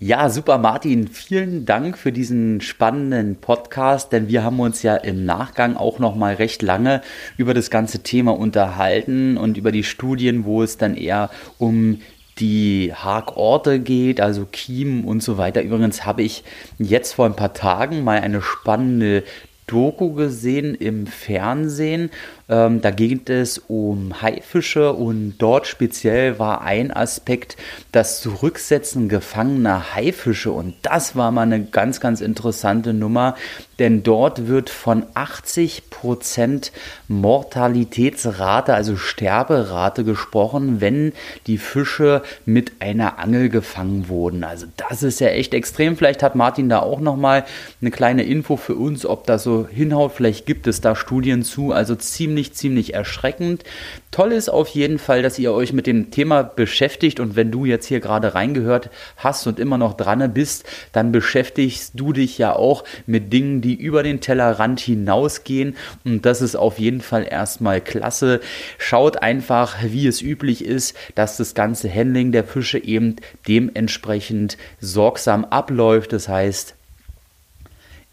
Ja, 0.00 0.30
super 0.30 0.58
Martin, 0.58 1.08
vielen 1.08 1.66
Dank 1.66 1.98
für 1.98 2.12
diesen 2.12 2.60
spannenden 2.60 3.34
Podcast, 3.34 4.12
denn 4.12 4.28
wir 4.28 4.44
haben 4.44 4.60
uns 4.60 4.84
ja 4.84 4.94
im 4.94 5.24
Nachgang 5.24 5.76
auch 5.76 5.98
noch 5.98 6.14
mal 6.14 6.34
recht 6.34 6.62
lange 6.62 7.02
über 7.36 7.52
das 7.52 7.68
ganze 7.68 8.04
Thema 8.04 8.38
unterhalten 8.38 9.36
und 9.36 9.56
über 9.56 9.72
die 9.72 9.82
Studien, 9.82 10.44
wo 10.44 10.62
es 10.62 10.76
dann 10.76 10.94
eher 10.94 11.30
um 11.58 11.98
die 12.38 12.92
Haakorte 12.94 13.80
geht, 13.80 14.20
also 14.20 14.46
Kiemen 14.50 15.04
und 15.04 15.22
so 15.22 15.38
weiter. 15.38 15.62
Übrigens 15.62 16.04
habe 16.04 16.22
ich 16.22 16.44
jetzt 16.78 17.14
vor 17.14 17.26
ein 17.26 17.36
paar 17.36 17.54
Tagen 17.54 18.04
mal 18.04 18.20
eine 18.20 18.42
spannende 18.42 19.24
Doku 19.66 20.12
gesehen 20.12 20.74
im 20.74 21.06
Fernsehen 21.06 22.10
Ähm, 22.48 22.80
da 22.80 22.90
geht 22.90 23.28
es 23.30 23.58
um 23.58 24.22
Haifische 24.22 24.92
und 24.92 25.34
dort 25.38 25.66
speziell 25.66 26.38
war 26.38 26.62
ein 26.62 26.90
Aspekt 26.90 27.56
das 27.92 28.20
Zurücksetzen 28.20 29.08
gefangener 29.08 29.94
Haifische 29.94 30.50
und 30.52 30.74
das 30.82 31.14
war 31.14 31.30
mal 31.30 31.42
eine 31.42 31.64
ganz, 31.64 32.00
ganz 32.00 32.20
interessante 32.20 32.94
Nummer, 32.94 33.34
denn 33.78 34.02
dort 34.02 34.48
wird 34.48 34.70
von 34.70 35.04
80% 35.14 36.72
Mortalitätsrate, 37.06 38.74
also 38.74 38.96
Sterberate 38.96 40.02
gesprochen, 40.02 40.80
wenn 40.80 41.12
die 41.46 41.58
Fische 41.58 42.22
mit 42.44 42.72
einer 42.80 43.18
Angel 43.18 43.48
gefangen 43.48 44.08
wurden. 44.08 44.42
Also 44.42 44.66
das 44.76 45.02
ist 45.02 45.20
ja 45.20 45.28
echt 45.28 45.54
extrem. 45.54 45.96
Vielleicht 45.96 46.22
hat 46.22 46.34
Martin 46.34 46.68
da 46.68 46.80
auch 46.80 47.00
noch 47.00 47.16
mal 47.16 47.44
eine 47.80 47.90
kleine 47.90 48.24
Info 48.24 48.56
für 48.56 48.74
uns, 48.74 49.06
ob 49.06 49.26
das 49.26 49.44
so 49.44 49.68
hinhaut. 49.70 50.12
Vielleicht 50.12 50.46
gibt 50.46 50.66
es 50.66 50.80
da 50.80 50.96
Studien 50.96 51.42
zu. 51.42 51.72
Also 51.72 51.94
ziemlich, 51.94 52.37
ziemlich 52.54 52.94
erschreckend. 52.94 53.64
Toll 54.10 54.32
ist 54.32 54.48
auf 54.48 54.68
jeden 54.68 54.98
Fall, 54.98 55.22
dass 55.22 55.38
ihr 55.38 55.52
euch 55.52 55.72
mit 55.72 55.86
dem 55.86 56.10
Thema 56.10 56.42
beschäftigt 56.42 57.20
und 57.20 57.36
wenn 57.36 57.50
du 57.50 57.64
jetzt 57.64 57.86
hier 57.86 58.00
gerade 58.00 58.34
reingehört 58.34 58.90
hast 59.16 59.46
und 59.46 59.60
immer 59.60 59.78
noch 59.78 59.94
dran 59.94 60.32
bist, 60.32 60.64
dann 60.92 61.12
beschäftigst 61.12 61.92
du 61.94 62.12
dich 62.12 62.38
ja 62.38 62.54
auch 62.54 62.84
mit 63.06 63.32
Dingen, 63.32 63.60
die 63.60 63.74
über 63.74 64.02
den 64.02 64.20
Tellerrand 64.20 64.80
hinausgehen 64.80 65.76
und 66.04 66.24
das 66.24 66.40
ist 66.40 66.56
auf 66.56 66.78
jeden 66.78 67.00
Fall 67.00 67.26
erstmal 67.28 67.80
klasse. 67.80 68.40
Schaut 68.78 69.22
einfach, 69.22 69.76
wie 69.82 70.06
es 70.06 70.22
üblich 70.22 70.64
ist, 70.64 70.96
dass 71.14 71.36
das 71.36 71.54
ganze 71.54 71.92
Handling 71.92 72.32
der 72.32 72.44
Fische 72.44 72.78
eben 72.78 73.16
dementsprechend 73.46 74.56
sorgsam 74.80 75.44
abläuft. 75.44 76.12
Das 76.12 76.28
heißt, 76.28 76.74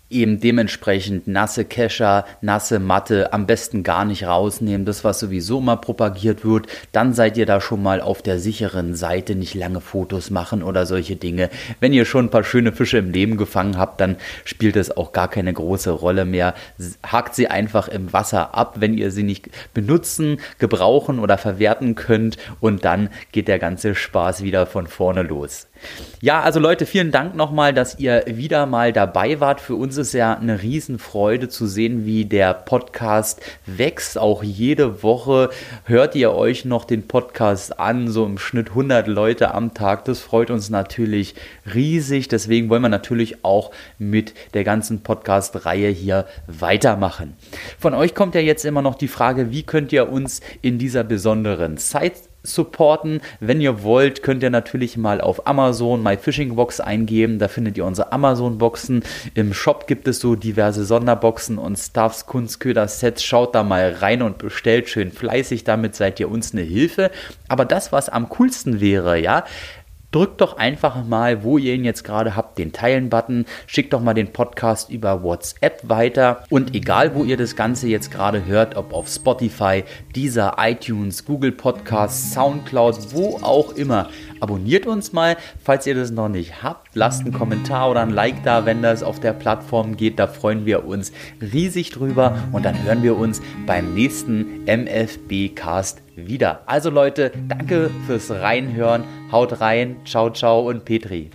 eben 0.10 0.40
dementsprechend 0.40 1.28
nasse 1.28 1.66
Kescher, 1.66 2.26
nasse 2.42 2.80
Matte 2.80 3.34
am 3.34 3.48
besten 3.48 3.82
gar 3.84 4.06
nicht 4.06 4.26
rausnehmen, 4.26 4.86
das 4.86 5.04
was 5.04 5.20
sowieso 5.20 5.62
mal 5.62 5.78
propagiert 5.78 6.46
wird, 6.46 6.68
dann 6.92 7.14
seid 7.14 7.38
ihr 7.38 7.46
da 7.46 7.60
schon 7.60 7.82
mal 7.82 8.02
auf 8.02 8.22
der 8.22 8.40
sicheren 8.40 8.96
Seite, 8.96 9.36
nicht 9.36 9.56
lange 9.56 9.82
Fotos 9.82 10.30
machen 10.30 10.62
oder 10.62 10.86
solche 10.86 11.16
Dinge. 11.16 11.50
Wenn 11.80 11.94
ihr 11.94 12.06
schon 12.06 12.26
ein 12.26 12.30
paar 12.30 12.44
schöne 12.44 12.72
Fische 12.72 13.00
im 13.00 13.12
Leben 13.12 13.38
gefangen 13.38 13.78
habt, 13.78 14.00
dann 14.00 14.18
spielt 14.44 14.76
es 14.76 14.96
auch 14.96 15.12
gar 15.12 15.28
keine 15.28 15.52
große 15.52 15.90
Rolle 15.90 16.26
mehr. 16.26 16.54
Hakt 17.04 17.34
sie 17.34 17.48
einfach 17.48 17.88
im 17.88 18.14
Wasser 18.14 18.56
ab, 18.56 18.76
wenn 18.80 18.98
ihr 18.98 19.10
sie 19.10 19.24
nicht 19.24 19.50
benutzen, 19.74 20.40
gebrauchen 20.60 21.20
oder 21.20 21.38
verwerten 21.38 21.96
könnt 21.96 22.38
und 22.60 22.86
dann 22.86 23.10
geht 23.32 23.48
der 23.48 23.60
ganze 23.60 23.96
Spaß 23.96 24.44
wieder 24.44 24.68
von 24.68 24.86
vorne 24.86 25.24
los. 25.24 25.68
Ja, 26.22 26.42
also 26.42 26.60
Leute, 26.60 26.86
vielen 26.86 27.12
Dank 27.12 27.36
nochmal, 27.36 27.74
dass 27.74 28.00
ihr 28.00 28.24
wieder 28.26 28.66
mal 28.66 28.92
dabei 28.94 29.40
wart. 29.40 29.62
Für 29.62 29.76
uns 29.76 29.98
ist 29.98 30.14
ja 30.14 30.34
eine 30.34 30.62
Riesenfreude 30.62 31.50
zu 31.50 31.68
sehen, 31.68 32.06
wie 32.06 32.26
der 32.26 32.54
Podcast 32.54 33.42
wächst. 33.66 34.18
Auch 34.18 34.42
jede 34.42 35.04
Woche 35.04 35.50
hört 35.84 36.16
ihr 36.16 36.32
euch 36.34 36.66
noch 36.66 36.86
den 36.86 37.08
Podcast 37.08 37.80
an, 37.80 38.08
so 38.08 38.26
im 38.26 38.38
Schnitt 38.38 38.70
100 38.70 39.08
Leute 39.08 39.54
am 39.54 39.74
Tag. 39.74 40.06
Das 40.06 40.20
freut 40.20 40.50
uns 40.50 40.70
natürlich 40.70 41.36
riesig. 41.74 42.28
Deswegen 42.28 42.70
wollen 42.70 42.82
wir 42.82 42.90
natürlich 42.90 43.44
auch 43.44 43.72
mit 44.00 44.34
der 44.54 44.64
ganzen 44.64 45.02
Podcast-Reihe 45.04 45.90
hier 45.90 46.26
weitermachen. 46.48 47.36
Von 47.78 47.94
euch 47.94 48.16
kommt 48.16 48.36
ja 48.36 48.42
jetzt 48.42 48.66
immer 48.66 48.82
noch 48.82 48.96
die 48.96 49.08
Frage, 49.08 49.52
wie 49.52 49.64
könnt 49.64 49.94
ihr 49.94 50.10
uns 50.10 50.42
in 50.62 50.80
dieser 50.80 51.04
besonderen 51.04 51.78
Zeit 51.78 52.14
supporten. 52.46 53.22
Wenn 53.40 53.62
ihr 53.62 53.84
wollt, 53.84 54.24
könnt 54.24 54.44
ihr 54.44 54.50
natürlich 54.50 54.98
mal 54.98 55.22
auf 55.22 55.48
Amazon 55.48 56.04
My 56.04 56.18
Fishing 56.18 56.56
Box 56.56 56.80
eingeben. 56.80 57.40
Da 57.40 57.48
findet 57.48 57.78
ihr 57.78 57.86
unsere 57.86 58.12
Amazon 58.12 58.58
Boxen. 58.58 59.04
Im 59.34 59.54
Shop 59.54 59.88
gibt 59.88 60.08
es 60.08 60.20
so 60.20 60.36
diverse 60.36 60.86
Sonderboxen 60.86 61.58
und 61.58 61.78
Stuffs, 61.78 62.26
Kunstköder, 62.26 62.88
Sets. 62.88 63.24
Schaut 63.24 63.56
da 63.56 63.64
mal 63.64 63.92
rein 64.00 64.22
und 64.22 64.38
bestellt 64.38 64.90
schön 64.90 65.12
fleißig. 65.12 65.64
Damit 65.64 65.96
seid 65.96 66.20
ihr 66.20 66.30
uns 66.30 66.54
eine 66.54 66.62
Hilfe. 66.62 67.12
Aber 67.48 67.66
das, 67.66 67.92
was 67.92 68.10
am 68.10 68.30
coolsten 68.30 68.80
wäre, 68.80 69.20
ja, 69.20 69.44
drückt 70.16 70.40
doch 70.40 70.56
einfach 70.56 71.04
mal, 71.04 71.44
wo 71.44 71.58
ihr 71.58 71.74
ihn 71.74 71.84
jetzt 71.84 72.06
gerade 72.06 72.38
habt, 72.38 72.58
den 72.58 72.72
Teilen-Button, 72.72 73.46
schickt 73.68 73.92
doch 73.92 74.00
mal 74.00 74.14
den 74.14 74.32
Podcast 74.32 74.90
über 74.90 75.24
WhatsApp 75.24 75.90
weiter. 75.90 76.46
Und 76.50 76.74
egal, 76.74 77.14
wo 77.16 77.26
ihr 77.26 77.36
das 77.36 77.58
Ganze 77.58 77.90
jetzt 77.90 78.12
gerade 78.12 78.46
hört, 78.46 78.78
ob 78.78 78.94
auf 78.94 79.10
Spotify, 79.10 79.84
dieser 80.16 80.56
iTunes, 80.58 81.26
Google 81.26 81.52
Podcasts, 81.52 82.34
Soundcloud, 82.34 83.14
wo 83.14 83.40
auch 83.42 83.74
immer, 83.74 84.08
abonniert 84.40 84.88
uns 84.88 85.12
mal, 85.12 85.36
falls 85.62 85.86
ihr 85.86 85.96
das 85.96 86.12
noch 86.12 86.30
nicht 86.30 86.64
habt, 86.64 86.96
lasst 86.96 87.24
einen 87.24 87.34
Kommentar 87.34 87.92
oder 87.92 88.02
ein 88.02 88.10
Like 88.10 88.42
da, 88.44 88.66
wenn 88.66 88.82
das 88.82 89.04
auf 89.04 89.20
der 89.20 89.34
Plattform 89.34 89.98
geht, 89.98 90.18
da 90.18 90.28
freuen 90.28 90.66
wir 90.66 90.86
uns 90.86 91.12
riesig 91.42 91.90
drüber. 91.90 92.38
Und 92.54 92.64
dann 92.64 92.82
hören 92.84 93.04
wir 93.04 93.18
uns 93.18 93.42
beim 93.66 93.94
nächsten 93.94 94.64
MFB 94.64 95.54
Cast 95.56 96.05
wieder. 96.16 96.62
Also 96.66 96.90
Leute, 96.90 97.32
danke 97.48 97.90
fürs 98.08 98.32
Reinhören. 98.32 99.04
Haut 99.32 99.62
rein. 99.62 99.98
Ciao, 100.06 100.30
ciao 100.30 100.68
und 100.68 100.86
Petri. 100.86 101.30